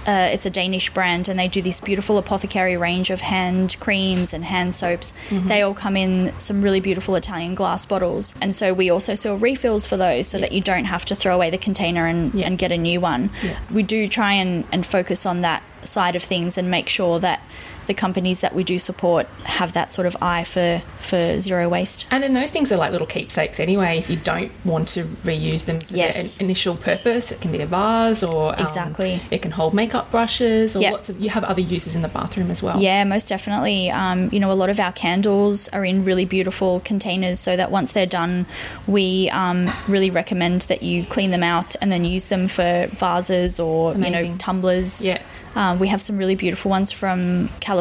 Uh, 0.08 0.30
it's 0.32 0.46
a 0.46 0.50
Danish 0.50 0.88
brand, 0.94 1.28
and 1.28 1.38
they 1.38 1.48
do 1.48 1.60
this 1.60 1.82
beautiful 1.82 2.16
apothecary 2.16 2.78
range 2.78 3.10
of 3.10 3.20
hand 3.20 3.76
creams 3.78 4.32
and 4.32 4.42
hand 4.44 4.74
soaps. 4.74 5.12
Mm-hmm. 5.28 5.48
They 5.48 5.60
all 5.60 5.74
come 5.74 5.98
in 5.98 6.32
some 6.40 6.62
really 6.62 6.80
beautiful 6.80 7.14
Italian 7.14 7.54
glass 7.54 7.84
bottles, 7.84 8.34
and 8.40 8.56
so 8.56 8.72
we 8.72 8.88
also 8.88 9.14
sell 9.14 9.36
refills 9.36 9.86
for 9.86 9.98
those, 9.98 10.26
so 10.26 10.38
that 10.38 10.52
you 10.52 10.62
don't 10.62 10.86
have 10.86 11.04
to 11.04 11.14
throw 11.14 11.34
away 11.34 11.50
the 11.50 11.58
container 11.58 12.06
and, 12.06 12.32
Yeah. 12.32 12.46
and 12.46 12.56
get 12.56 12.72
a 12.72 12.78
new 12.78 13.00
one. 13.00 13.28
Yeah. 13.42 13.58
We 13.70 13.82
do 13.82 14.08
try 14.08 14.32
and, 14.32 14.64
and 14.72 14.86
focus 14.86 15.26
on 15.26 15.42
that 15.42 15.62
side 15.82 16.16
of 16.16 16.22
things 16.22 16.56
and 16.56 16.70
make 16.70 16.88
sure 16.88 17.20
that 17.20 17.42
the 17.88 17.94
companies 17.94 18.38
that 18.40 18.54
we 18.54 18.62
do 18.62 18.78
support 18.78 19.26
have 19.44 19.72
that 19.72 19.92
sort 19.92 20.06
of 20.06 20.16
eye 20.22 20.44
for, 20.44 20.80
for 21.00 21.40
zero 21.40 21.68
waste. 21.68 22.06
And 22.12 22.22
then 22.22 22.34
those 22.34 22.50
things 22.52 22.70
are 22.70 22.76
like 22.76 22.92
little 22.92 23.06
keepsakes 23.06 23.58
anyway. 23.58 23.98
If 23.98 24.08
you 24.08 24.16
don't 24.16 24.52
want 24.64 24.86
to 24.90 25.02
reuse 25.04 25.64
them 25.64 25.80
for 25.80 25.96
Yes. 25.96 26.36
their 26.38 26.44
initial 26.46 26.76
purpose, 26.76 27.32
it 27.32 27.40
can 27.40 27.50
be 27.50 27.60
a 27.60 27.66
vase 27.66 28.22
or 28.22 28.54
um, 28.54 28.60
Exactly. 28.64 29.20
it 29.32 29.42
can 29.42 29.50
hold 29.50 29.74
makeup 29.74 30.10
brushes 30.12 30.76
or 30.76 30.80
Yep. 30.82 30.92
lots 30.92 31.08
of. 31.08 31.18
You 31.20 31.30
have 31.30 31.42
other 31.44 31.60
uses 31.60 31.96
in 31.96 32.02
the 32.02 32.08
bathroom 32.08 32.50
as 32.50 32.62
well. 32.62 32.80
Yeah, 32.80 33.02
most 33.04 33.28
definitely. 33.28 33.90
Um, 33.90 34.28
you 34.30 34.38
know, 34.38 34.52
a 34.52 34.58
lot 34.62 34.70
of 34.70 34.78
our 34.78 34.92
candles 34.92 35.68
are 35.70 35.84
in 35.84 36.04
really 36.04 36.24
beautiful 36.24 36.80
containers 36.80 37.40
so 37.40 37.56
that 37.56 37.70
once 37.70 37.90
they're 37.92 38.06
done, 38.06 38.46
we 38.86 39.28
um, 39.30 39.68
really 39.88 40.10
recommend 40.10 40.62
that 40.62 40.82
you 40.82 41.04
clean 41.04 41.30
them 41.30 41.42
out 41.42 41.74
and 41.80 41.90
then 41.90 42.04
use 42.04 42.26
them 42.26 42.46
for 42.48 42.86
vases 42.92 43.58
or, 43.58 43.94
you 43.94 44.10
know, 44.10 44.34
tumblers. 44.38 45.04
Yeah. 45.04 45.20
Um, 45.56 45.78
we 45.80 45.88
have 45.88 46.00
some 46.02 46.18
really 46.18 46.34
beautiful 46.36 46.70
ones 46.70 46.92
from 46.92 47.48
California 47.58 47.77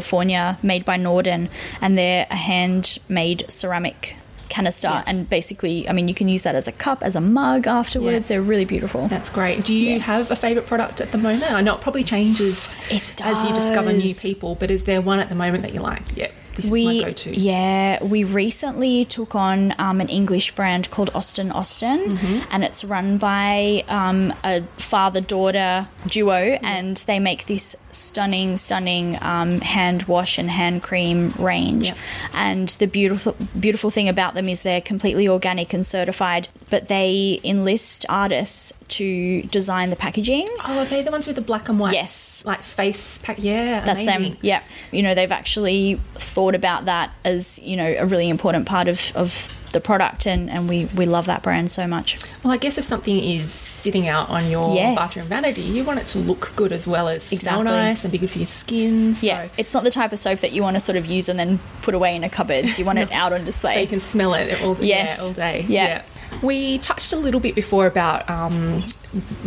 made 0.64 0.86
by 0.86 0.98
Norden, 0.98 1.50
and 1.82 1.98
they're 1.98 2.28
a 2.30 2.36
handmade 2.36 3.46
ceramic 3.50 4.16
canister. 4.50 4.88
Yeah. 4.88 5.04
And 5.06 5.30
basically, 5.30 5.88
I 5.90 5.92
mean, 5.94 6.08
you 6.08 6.14
can 6.14 6.28
use 6.30 6.44
that 6.44 6.56
as 6.56 6.68
a 6.68 6.72
cup, 6.72 7.04
as 7.04 7.16
a 7.16 7.22
mug 7.22 7.68
afterwards. 7.68 8.30
Yeah. 8.30 8.38
They're 8.38 8.42
really 8.44 8.66
beautiful. 8.66 9.08
That's 9.08 9.30
great. 9.30 9.66
Do 9.66 9.74
you 9.74 9.96
Yeah. 9.96 9.98
have 10.00 10.32
a 10.32 10.36
favourite 10.38 10.68
product 10.68 11.02
at 11.02 11.12
the 11.12 11.18
moment? 11.18 11.52
I 11.52 11.62
know 11.62 11.76
it 11.76 11.82
probably 11.82 12.04
changes 12.06 12.80
It 12.90 13.04
as 13.24 13.44
you 13.44 13.54
discover 13.54 13.92
new 13.92 14.14
people, 14.14 14.56
but 14.56 14.72
is 14.72 14.84
there 14.84 15.02
one 15.02 15.20
at 15.20 15.28
the 15.30 15.36
moment 15.36 15.64
that 15.64 15.74
you 15.74 15.82
like? 15.82 16.04
Yep, 16.16 16.32
this 16.58 16.70
we, 16.70 16.82
is 16.82 17.04
my 17.04 17.10
go-to. 17.10 17.34
Yeah, 17.34 18.04
we 18.04 18.26
recently 18.26 19.06
took 19.06 19.34
on 19.36 19.74
um, 19.80 20.02
an 20.02 20.10
English 20.10 20.54
brand 20.56 20.91
called 20.91 21.10
Austin 21.15 21.52
Austin, 21.52 22.17
Mm-hmm. 22.17 22.48
and 22.52 22.63
it's 22.63 22.84
run 22.84 23.17
by 23.17 23.86
um, 23.88 24.34
a 24.43 24.63
father 24.78 25.22
daughter 25.22 25.88
duo, 26.08 26.58
and 26.62 26.98
they 27.08 27.20
make 27.20 27.46
this 27.46 27.76
stunning, 27.91 28.58
stunning 28.58 29.17
um, 29.22 29.62
hand 29.62 30.04
wash 30.04 30.38
and 30.38 30.50
hand 30.50 30.84
cream 30.84 31.32
range. 31.39 31.88
Yep. 31.88 31.98
And 32.34 32.70
the 32.70 32.88
beautiful, 32.88 33.36
beautiful 33.58 33.89
thing 33.89 34.10
about 34.10 34.34
them 34.34 34.50
is 34.50 34.63
they're 34.63 34.82
completely 34.82 35.28
organic 35.30 35.74
and 35.74 35.86
certified, 35.86 36.50
but 36.69 36.88
they 36.88 37.39
enlist 37.43 38.06
artists 38.10 38.73
to 38.89 39.41
design 39.43 39.89
the 39.89 39.95
packaging. 39.95 40.45
Oh, 40.65 40.80
are 40.80 40.86
they 40.86 41.01
the 41.01 41.12
ones 41.12 41.27
with 41.27 41.36
the 41.36 41.41
black 41.41 41.69
and 41.69 41.80
white? 41.80 41.93
Yes. 41.93 42.43
Like 42.45 42.62
face 42.62 43.17
pack. 43.19 43.38
Yeah, 43.39 43.82
That's 43.86 44.01
amazing. 44.03 44.32
them. 44.32 44.39
Yeah. 44.41 44.63
You 44.91 45.03
know, 45.03 45.13
they've 45.15 45.32
actually 45.32 45.95
thought 46.15 46.56
about 46.56 46.86
that 46.86 47.12
as, 47.25 47.60
you 47.60 47.75
know, 47.77 47.95
a 47.97 48.06
really 48.06 48.30
important 48.30 48.65
part 48.65 48.88
of, 48.88 49.12
of 49.15 49.53
the 49.73 49.82
product 49.82 50.25
and, 50.25 50.49
and 50.49 50.69
we, 50.69 50.86
we 50.97 51.06
love 51.06 51.25
that 51.25 51.43
brand 51.43 51.69
so 51.71 51.86
much. 51.88 52.17
Well, 52.43 52.53
I 52.53 52.58
guess 52.58 52.77
if 52.77 52.86
something 52.86 53.17
is 53.17 53.51
sitting 53.51 54.08
out 54.08 54.30
on 54.30 54.49
your 54.49 54.73
Yes. 54.73 54.95
bathroom 54.97 55.25
vanity, 55.27 55.62
you 55.62 55.84
want 55.84 55.99
it 55.99 56.08
to 56.08 56.19
look 56.19 56.53
good 56.56 56.71
as 56.71 56.88
well 56.88 57.10
as 57.10 57.23
smell 57.23 57.38
Exactly. 57.62 57.63
nice 57.65 58.03
and 58.06 58.12
be 58.12 58.17
good 58.17 58.30
for 58.30 58.39
your 58.39 58.45
skin. 58.45 59.15
So, 59.15 59.27
Yeah. 59.27 59.49
It's 59.58 59.73
not 59.73 59.84
the 59.84 59.91
type 59.91 60.13
of 60.13 60.19
soap 60.19 60.39
that 60.39 60.53
you 60.53 60.62
want 60.63 60.75
to 60.75 60.80
sort 60.80 60.95
of 60.97 61.06
use 61.06 61.27
and 61.30 61.38
then 61.38 61.60
put 61.82 61.93
away 61.93 62.15
in 62.15 62.23
a 62.23 62.30
cupboard. 62.30 62.77
You 62.77 62.86
want 62.86 62.99
it 62.99 63.12
out 63.12 63.34
on 63.34 63.43
display. 63.43 63.73
so 63.73 63.80
you 63.82 63.88
can 63.88 63.99
smell 63.99 64.34
it 64.34 64.62
all 64.63 64.75
day. 64.75 64.86
Yes. 64.88 65.17
Yeah, 65.19 65.25
all 65.25 65.34
day. 65.34 65.65
Yeah. 65.67 66.01
We 66.44 66.78
touched 66.80 67.13
a 67.13 67.18
little 67.18 67.40
bit 67.40 67.56
before 67.56 67.88
about 67.88 68.30
um, 68.30 68.84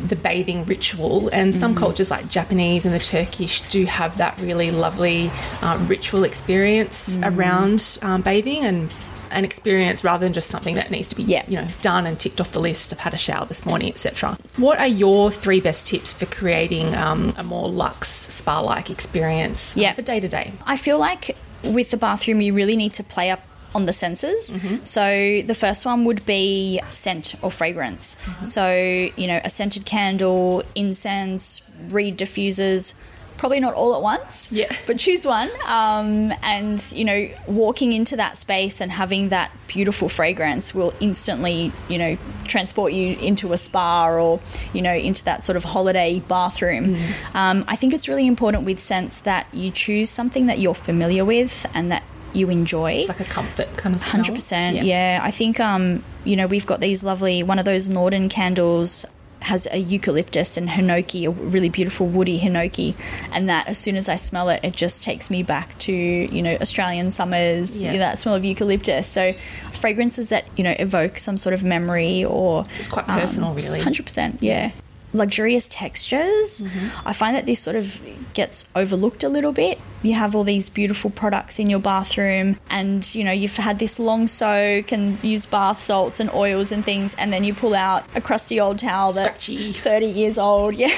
the 0.07 0.17
bathing 0.17 0.65
ritual, 0.65 1.29
and 1.33 1.55
some 1.55 1.73
Mm-hmm. 1.73 1.79
cultures 1.85 2.11
like 2.11 2.29
Japanese 2.29 2.85
and 2.85 2.95
the 2.95 2.99
Turkish 2.99 3.61
do 3.63 3.85
have 3.87 4.17
that 4.19 4.39
really 4.41 4.71
lovely 4.71 5.31
um, 5.63 5.87
ritual 5.87 6.25
experience 6.25 7.17
Mm. 7.17 7.37
around 7.37 7.99
um, 8.03 8.23
bathing 8.23 8.65
and 8.65 8.91
an 9.31 9.45
experience 9.45 10.03
rather 10.03 10.25
than 10.27 10.33
just 10.33 10.49
something 10.51 10.75
that 10.75 10.91
needs 10.91 11.07
to 11.07 11.15
be 11.15 11.23
Yeah. 11.23 11.45
you 11.47 11.57
know 11.61 11.69
done 11.83 12.05
and 12.07 12.19
ticked 12.19 12.41
off 12.41 12.51
the 12.51 12.59
list. 12.61 12.93
I've 12.93 12.99
had 12.99 13.15
a 13.15 13.19
shower 13.19 13.47
this 13.47 13.65
morning, 13.65 13.89
etc. 13.89 14.37
What 14.57 14.81
are 14.81 14.89
your 14.89 15.31
three 15.31 15.61
best 15.61 15.87
tips 15.87 16.13
for 16.13 16.27
creating 16.27 16.97
um, 16.97 17.33
a 17.39 17.45
more 17.45 17.69
luxe 17.69 18.09
spa-like 18.09 18.91
experience 18.91 19.77
um, 19.77 19.83
Yeah. 19.83 19.93
for 19.95 20.03
day 20.03 20.19
to 20.19 20.27
day? 20.29 20.53
I 20.67 20.77
feel 20.77 20.99
like 20.99 21.37
with 21.63 21.91
the 21.93 21.97
bathroom, 21.97 22.41
you 22.41 22.53
really 22.55 22.75
need 22.77 22.93
to 22.95 23.05
play 23.05 23.31
up 23.31 23.41
on 23.75 23.87
the 23.87 23.93
senses. 23.93 24.53
So 24.85 25.43
the 25.43 25.55
first 25.55 25.87
one 25.87 26.05
would 26.05 26.25
be 26.27 26.81
scent 26.93 27.35
or 27.43 27.51
fragrance. 27.51 28.17
So, 28.45 28.71
you 29.17 29.27
know, 29.27 29.41
a 29.45 29.51
scented 29.51 29.87
candle, 29.87 30.63
incense, 30.75 31.63
reed 31.91 32.19
diffusers. 32.19 32.95
Probably 33.39 33.61
not 33.61 33.73
all 33.73 33.95
at 33.95 34.03
once, 34.03 34.53
Yeah. 34.53 34.71
but 34.87 34.99
choose 34.99 35.25
one. 35.25 35.49
Um, 35.65 36.31
and, 36.43 36.93
you 36.95 37.07
know, 37.07 37.27
walking 37.47 37.95
into 37.95 38.15
that 38.17 38.37
space 38.37 38.83
and 38.83 38.93
having 38.93 39.31
that 39.31 39.51
beautiful 39.67 40.11
fragrance 40.11 40.75
will 40.75 40.93
instantly, 41.01 41.73
you 41.89 41.97
know, 41.97 42.19
transport 42.45 42.93
you 42.93 43.17
into 43.17 43.55
a 43.55 43.57
spa 43.57 44.09
or, 44.11 44.41
you 44.75 44.83
know, 44.83 44.93
into 44.93 45.25
that 45.25 45.43
sort 45.43 45.57
of 45.57 45.65
holiday 45.65 46.21
bathroom. 46.29 46.97
Um, 47.33 47.65
I 47.67 47.77
think 47.77 47.95
it's 47.95 48.09
really 48.09 48.27
important 48.27 48.65
with 48.65 48.79
scents 48.79 49.21
that 49.23 49.47
you 49.55 49.71
choose 49.71 50.11
something 50.11 50.45
that 50.47 50.59
you're 50.59 50.75
familiar 50.75 51.25
with 51.25 51.65
and 51.73 51.91
that 51.91 52.03
you 52.33 52.51
enjoy. 52.51 52.93
It's 52.93 53.09
like 53.09 53.21
a 53.21 53.25
comfort 53.25 53.69
kind 53.77 53.95
of. 53.95 54.05
Hundred 54.05 54.35
percent. 54.35 54.83
Yeah, 54.83 55.21
I 55.23 55.31
think 55.31 55.61
um, 55.61 56.03
you 56.25 56.37
know 56.37 56.47
we've 56.47 56.67
got 56.67 56.81
these 56.81 57.03
lovely 57.05 57.43
one 57.43 57.59
of 57.59 57.65
those 57.65 57.89
Norden 57.89 58.29
candles 58.29 59.07
has 59.43 59.67
a 59.73 59.79
eucalyptus 59.79 60.57
and 60.57 60.69
hinoki, 60.69 61.27
a 61.27 61.31
really 61.31 61.69
beautiful 61.69 62.07
woody 62.07 62.39
hinoki, 62.39 62.95
and 63.33 63.49
that 63.49 63.67
as 63.69 63.79
soon 63.79 63.97
as 63.97 64.09
I 64.09 64.17
smell 64.17 64.49
it, 64.51 64.61
it 64.63 64.75
just 64.75 65.03
takes 65.03 65.31
me 65.31 65.43
back 65.43 65.77
to 65.79 65.93
you 65.93 66.43
know 66.43 66.57
Australian 66.61 67.11
summers. 67.11 67.83
Yeah. 67.83 67.97
That 67.99 68.19
smell 68.19 68.35
of 68.35 68.45
eucalyptus. 68.45 69.07
So 69.07 69.33
fragrances 69.73 70.29
that 70.29 70.47
you 70.57 70.65
know 70.65 70.75
evoke 70.79 71.19
some 71.19 71.37
sort 71.37 71.55
of 71.55 71.65
memory 71.65 72.25
or 72.25 72.65
it's 72.79 72.89
quite 72.89 73.07
personal, 73.07 73.55
really. 73.55 73.81
Hundred 73.81 74.05
percent. 74.05 74.43
Yeah. 74.43 74.73
Luxurious 75.13 75.69
textures. 75.69 76.63
Mm-hmm. 76.63 77.09
I 77.09 77.13
find 77.13 77.35
that 77.37 77.47
this 77.47 77.61
sort 77.61 77.77
of 77.77 78.01
gets 78.35 78.69
overlooked 78.77 79.25
a 79.25 79.29
little 79.29 79.53
bit. 79.53 79.79
You 80.03 80.15
have 80.15 80.35
all 80.35 80.45
these 80.45 80.71
beautiful 80.71 81.11
products 81.11 81.59
in 81.59 81.69
your 81.69 81.79
bathroom, 81.81 82.57
and 82.71 83.13
you 83.15 83.23
know 83.23 83.33
you've 83.33 83.57
had 83.57 83.79
this 83.79 83.99
long 83.99 84.27
soak 84.29 84.93
and 84.93 85.23
used 85.23 85.51
bath 85.51 85.79
salts 85.81 86.21
and 86.21 86.31
oils 86.33 86.73
and 86.73 86.83
things, 86.83 87.15
and 87.17 87.31
then 87.33 87.45
you 87.45 87.53
pull 87.53 87.75
out 87.75 88.05
a 88.15 88.21
crusty 88.23 88.59
old 88.59 88.79
towel 88.79 89.13
Scratchy. 89.13 89.67
that's 89.73 89.79
thirty 89.79 90.07
years 90.07 90.39
old. 90.39 90.75
Yeah, 90.81 90.89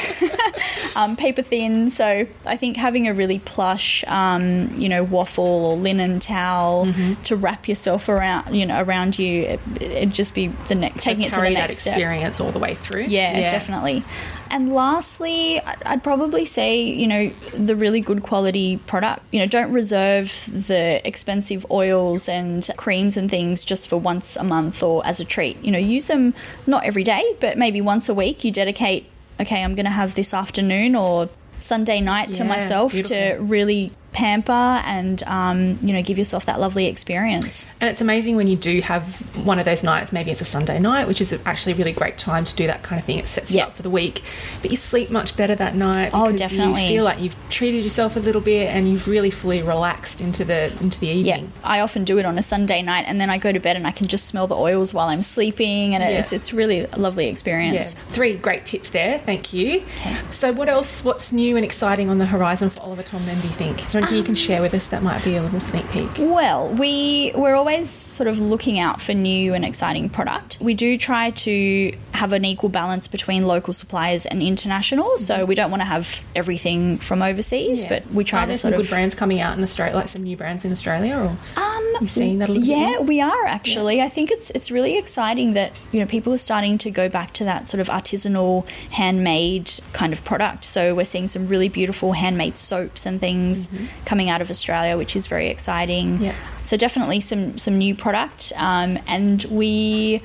um, 0.94 1.16
paper 1.16 1.42
thin. 1.42 1.90
So 1.90 2.26
I 2.46 2.56
think 2.56 2.76
having 2.76 3.08
a 3.08 3.14
really 3.14 3.40
plush, 3.40 4.04
um, 4.06 4.68
you 4.76 4.88
know, 4.88 5.02
waffle 5.02 5.44
or 5.44 5.76
linen 5.76 6.20
towel 6.20 6.86
Mm-hmm. 6.86 7.22
to 7.24 7.36
wrap 7.36 7.68
yourself 7.68 8.08
around, 8.08 8.54
you 8.54 8.66
know, 8.66 8.82
around 8.82 9.18
you, 9.18 9.42
it, 9.42 9.60
it'd 9.80 10.12
just 10.12 10.34
be 10.34 10.48
the 10.48 10.74
next 10.74 11.02
taking 11.02 11.24
it 11.24 11.32
to 11.32 11.40
the 11.40 11.50
next 11.50 11.78
step. 11.78 11.94
experience 11.94 12.40
all 12.40 12.50
the 12.52 12.58
way 12.58 12.74
through. 12.74 13.04
Yeah, 13.04 13.48
definitely. 13.48 14.01
And 14.50 14.74
lastly, 14.74 15.60
I'd 15.60 16.02
probably 16.02 16.44
say, 16.44 16.82
you 16.82 17.06
know, 17.06 17.26
the 17.26 17.74
really 17.74 18.00
good 18.00 18.22
quality 18.22 18.76
product. 18.76 19.22
You 19.32 19.38
know, 19.40 19.46
don't 19.46 19.72
reserve 19.72 20.28
the 20.52 21.00
expensive 21.06 21.64
oils 21.70 22.28
and 22.28 22.68
creams 22.76 23.16
and 23.16 23.30
things 23.30 23.64
just 23.64 23.88
for 23.88 23.96
once 23.96 24.36
a 24.36 24.44
month 24.44 24.82
or 24.82 25.04
as 25.06 25.20
a 25.20 25.24
treat. 25.24 25.62
You 25.64 25.72
know, 25.72 25.78
use 25.78 26.06
them 26.06 26.34
not 26.66 26.84
every 26.84 27.02
day, 27.02 27.24
but 27.40 27.56
maybe 27.56 27.80
once 27.80 28.08
a 28.08 28.14
week. 28.14 28.44
You 28.44 28.50
dedicate, 28.50 29.06
okay, 29.40 29.62
I'm 29.62 29.74
going 29.74 29.86
to 29.86 29.90
have 29.90 30.14
this 30.14 30.34
afternoon 30.34 30.94
or 30.94 31.30
Sunday 31.58 32.00
night 32.00 32.34
to 32.34 32.42
Yeah, 32.42 32.48
myself 32.48 32.92
to 32.92 33.36
really 33.40 33.92
pamper 34.12 34.52
and 34.52 35.22
um, 35.24 35.78
you 35.82 35.92
know 35.92 36.02
give 36.02 36.18
yourself 36.18 36.46
that 36.46 36.60
lovely 36.60 36.86
experience. 36.86 37.64
And 37.80 37.90
it's 37.90 38.00
amazing 38.00 38.36
when 38.36 38.46
you 38.48 38.56
do 38.56 38.80
have 38.82 39.20
one 39.46 39.58
of 39.58 39.64
those 39.64 39.82
nights. 39.82 40.12
Maybe 40.12 40.30
it's 40.30 40.40
a 40.40 40.44
Sunday 40.46 40.78
night, 40.78 41.08
which 41.08 41.20
is 41.20 41.32
actually 41.46 41.72
a 41.72 41.76
really 41.76 41.92
great 41.92 42.18
time 42.18 42.44
to 42.44 42.54
do 42.54 42.66
that 42.66 42.82
kind 42.82 42.98
of 43.00 43.04
thing. 43.06 43.18
It 43.18 43.26
sets 43.26 43.54
you 43.54 43.62
up 43.62 43.74
for 43.74 43.82
the 43.82 43.90
week, 43.90 44.22
but 44.60 44.70
you 44.70 44.76
sleep 44.76 45.10
much 45.10 45.36
better 45.36 45.54
that 45.54 45.74
night. 45.74 46.10
Oh, 46.12 46.26
because 46.26 46.40
definitely. 46.40 46.82
You 46.82 46.88
feel 46.88 47.04
like 47.04 47.20
you've 47.20 47.36
treated 47.50 47.82
yourself 47.84 48.16
a 48.16 48.20
little 48.20 48.40
bit, 48.42 48.68
and 48.74 48.88
you've 48.88 49.08
really 49.08 49.30
fully 49.30 49.62
relaxed 49.62 50.20
into 50.20 50.44
the 50.44 50.72
into 50.80 51.00
the 51.00 51.08
evening. 51.08 51.44
Yeah. 51.44 51.50
I 51.64 51.80
often 51.80 52.04
do 52.04 52.18
it 52.18 52.26
on 52.26 52.38
a 52.38 52.42
Sunday 52.42 52.82
night, 52.82 53.04
and 53.08 53.20
then 53.20 53.30
I 53.30 53.38
go 53.38 53.50
to 53.52 53.60
bed 53.60 53.76
and 53.76 53.86
I 53.86 53.90
can 53.92 54.08
just 54.08 54.26
smell 54.26 54.46
the 54.46 54.56
oils 54.56 54.92
while 54.94 55.08
I'm 55.08 55.22
sleeping, 55.22 55.94
and 55.94 56.02
Yeah. 56.02 56.18
it's 56.20 56.32
it's 56.32 56.52
really 56.52 56.80
a 56.80 56.98
lovely 56.98 57.28
experience. 57.28 57.74
Yeah, 57.74 57.80
experience. 57.80 58.14
three 58.14 58.36
great 58.36 58.66
tips 58.66 58.90
there. 58.90 59.18
Thank 59.18 59.52
you. 59.52 59.82
So, 60.30 60.52
what 60.52 60.68
else? 60.68 61.04
What's 61.04 61.32
new 61.32 61.56
and 61.56 61.64
exciting 61.64 62.08
on 62.10 62.18
the 62.18 62.26
horizon 62.26 62.70
for 62.70 62.82
Oliver 62.82 63.02
Tom? 63.02 63.24
Then, 63.26 63.40
do 63.40 63.48
you 63.48 63.54
think? 63.54 63.78
Anything 64.02 64.18
you 64.18 64.24
can 64.24 64.34
share 64.34 64.60
with 64.60 64.74
us 64.74 64.88
that 64.88 65.04
might 65.04 65.22
be 65.22 65.36
a 65.36 65.42
little 65.42 65.60
sneak 65.60 65.88
peek? 65.90 66.10
Well, 66.18 66.74
we 66.74 67.30
we're 67.36 67.54
always 67.54 67.88
sort 67.88 68.26
of 68.26 68.40
looking 68.40 68.80
out 68.80 69.00
for 69.00 69.14
new 69.14 69.54
and 69.54 69.64
exciting 69.64 70.08
product. 70.08 70.58
We 70.60 70.74
do 70.74 70.98
try 70.98 71.30
to 71.30 71.92
have 72.12 72.32
an 72.32 72.44
equal 72.44 72.68
balance 72.68 73.06
between 73.06 73.46
local 73.46 73.72
suppliers 73.72 74.26
and 74.26 74.42
international. 74.42 75.18
So 75.18 75.44
we 75.44 75.54
don't 75.54 75.70
want 75.70 75.82
to 75.82 75.86
have 75.86 76.24
everything 76.34 76.96
from 76.98 77.22
overseas, 77.22 77.84
but 77.84 78.04
we 78.12 78.24
try 78.24 78.42
Are 78.42 78.46
to 78.46 78.54
sort 78.54 78.60
some 78.60 78.72
of 78.72 78.86
good 78.86 78.90
brands 78.90 79.14
coming 79.14 79.40
out 79.40 79.56
in 79.56 79.62
Australia, 79.62 79.94
like 79.94 80.08
some 80.08 80.24
new 80.24 80.36
brands 80.36 80.64
in 80.64 80.72
Australia, 80.72 81.16
or 81.16 81.36
Um, 81.62 81.96
you 82.00 82.06
seeing 82.08 82.40
that 82.40 82.48
a 82.48 82.52
little 82.52 82.68
yeah, 82.68 83.00
we 83.00 83.20
are 83.20 83.46
actually. 83.46 84.02
I 84.02 84.08
think 84.08 84.32
it's 84.32 84.50
it's 84.50 84.72
really 84.72 84.98
exciting 84.98 85.52
that 85.54 85.70
you 85.92 86.00
know 86.00 86.06
people 86.06 86.32
are 86.32 86.38
starting 86.38 86.76
to 86.78 86.90
go 86.90 87.08
back 87.08 87.32
to 87.34 87.44
that 87.44 87.68
sort 87.68 87.80
of 87.80 87.86
artisanal, 87.86 88.68
handmade 88.90 89.70
kind 89.92 90.12
of 90.12 90.24
product. 90.24 90.64
So 90.64 90.92
we're 90.92 91.04
seeing 91.04 91.28
some 91.28 91.46
really 91.46 91.68
beautiful 91.68 92.14
handmade 92.14 92.56
soaps 92.56 93.06
and 93.06 93.20
things 93.20 93.68
coming 94.04 94.28
out 94.28 94.40
of 94.40 94.50
Australia, 94.50 94.96
which 94.96 95.16
is 95.16 95.26
very 95.26 95.48
exciting. 95.48 96.18
Yeah. 96.18 96.34
So 96.62 96.76
definitely 96.76 97.20
some 97.20 97.58
some 97.58 97.78
new 97.78 97.94
product, 97.94 98.52
um, 98.56 98.98
and 99.06 99.44
we 99.50 100.22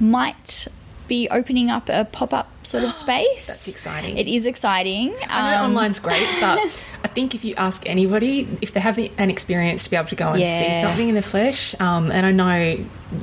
might 0.00 0.68
be 1.08 1.28
opening 1.30 1.70
up 1.70 1.88
a 1.88 2.04
pop 2.04 2.32
up 2.32 2.48
sort 2.64 2.84
of 2.84 2.92
space. 3.04 3.46
That's 3.46 3.68
exciting. 3.68 4.16
It 4.18 4.28
is 4.28 4.46
exciting. 4.46 5.14
I 5.28 5.50
know 5.52 5.56
Um, 5.64 5.64
online's 5.76 5.98
great, 5.98 6.26
but 6.40 6.58
I 7.04 7.08
think 7.08 7.34
if 7.34 7.44
you 7.44 7.54
ask 7.56 7.88
anybody, 7.88 8.46
if 8.60 8.72
they 8.72 8.80
have 8.80 8.98
an 8.98 9.30
experience 9.30 9.84
to 9.84 9.90
be 9.90 9.96
able 9.96 10.08
to 10.08 10.14
go 10.16 10.30
and 10.32 10.40
Yeah. 10.40 10.74
see 10.74 10.80
something 10.80 11.08
in 11.08 11.14
the 11.14 11.22
flesh, 11.22 11.74
um, 11.80 12.10
and 12.12 12.24
I 12.24 12.30
know, 12.30 12.76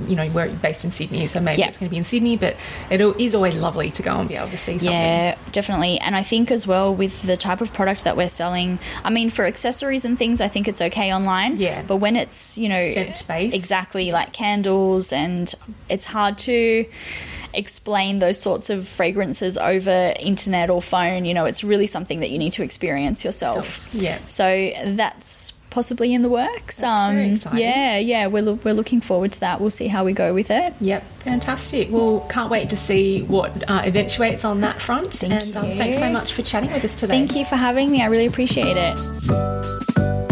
you 0.07 0.15
know, 0.15 0.29
we're 0.35 0.49
based 0.49 0.83
in 0.85 0.91
Sydney, 0.91 1.25
so 1.27 1.39
maybe 1.39 1.59
Yeah. 1.61 1.69
it's 1.69 1.77
going 1.77 1.87
to 1.89 1.91
be 1.91 1.97
in 1.97 2.03
Sydney, 2.03 2.35
but 2.37 2.55
it 2.89 3.01
is 3.01 3.33
always 3.33 3.55
lovely 3.55 3.89
to 3.91 4.03
go 4.03 4.19
and 4.19 4.29
be 4.29 4.35
able 4.35 4.49
to 4.49 4.57
see 4.57 4.73
something. 4.77 4.91
Yeah, 4.93 5.35
definitely. 5.51 5.99
And 5.99 6.15
I 6.15 6.21
think 6.21 6.51
as 6.51 6.67
well 6.67 6.93
with 6.93 7.23
the 7.23 7.37
type 7.37 7.61
of 7.61 7.73
product 7.73 8.03
that 8.03 8.15
we're 8.17 8.27
selling, 8.27 8.77
I 9.03 9.09
mean, 9.09 9.29
for 9.29 9.45
accessories 9.45 10.03
and 10.05 10.17
things, 10.17 10.41
I 10.41 10.47
think 10.49 10.67
it's 10.67 10.81
okay 10.81 11.13
online. 11.13 11.57
Yeah. 11.57 11.81
But 11.87 11.97
when 11.97 12.15
it's, 12.15 12.57
you 12.57 12.67
know, 12.69 12.81
Scent-based. 12.93 13.55
Exactly, 13.55 14.11
like 14.11 14.33
candles, 14.33 15.11
and 15.13 15.53
it's 15.87 16.07
hard 16.07 16.37
to 16.39 16.85
explain 17.53 18.19
those 18.19 18.39
sorts 18.41 18.69
of 18.69 18.87
fragrances 18.87 19.57
over 19.57 20.13
internet 20.19 20.69
or 20.69 20.81
phone. 20.81 21.25
You 21.25 21.33
know, 21.33 21.45
it's 21.45 21.63
really 21.63 21.87
something 21.87 22.19
that 22.21 22.29
you 22.29 22.37
need 22.37 22.51
to 22.53 22.63
experience 22.63 23.23
yourself. 23.25 23.89
So- 23.91 23.97
yeah. 23.99 24.19
So 24.27 24.71
that's 24.95 25.51
possibly 25.69 26.15
in 26.15 26.23
the 26.23 26.29
works. 26.29 26.81
Um, 26.81 27.15
That's 27.15 27.37
exciting. 27.45 27.59
Yeah, 27.59 27.97
yeah. 27.99 28.25
We're, 28.27 28.41
lo- 28.41 28.59
we're 28.63 28.73
looking 28.73 29.01
forward 29.01 29.33
to 29.33 29.39
that. 29.41 29.61
We'll 29.61 29.69
see 29.69 29.87
how 29.87 30.03
we 30.03 30.13
go 30.13 30.33
with 30.33 30.49
it. 30.49 30.73
Yep, 30.81 31.03
fantastic. 31.03 31.89
Well, 31.91 32.25
can't 32.29 32.49
wait 32.49 32.71
to 32.71 32.75
see 32.77 33.21
what 33.21 33.69
uh, 33.69 33.83
eventuates 33.85 34.43
on 34.45 34.61
that 34.61 34.81
front. 34.81 35.13
Thank 35.13 35.31
and 35.43 35.57
Um, 35.57 35.71
thanks 35.73 35.99
so 35.99 36.09
much 36.09 36.33
for 36.33 36.41
chatting 36.41 36.71
with 36.73 36.83
us 36.83 36.99
today. 36.99 37.11
Thank 37.13 37.35
you 37.35 37.45
for 37.45 37.55
having 37.55 37.91
me. 37.91 38.01
I 38.01 38.07
really 38.07 38.25
appreciate 38.25 38.77
it. 38.77 40.28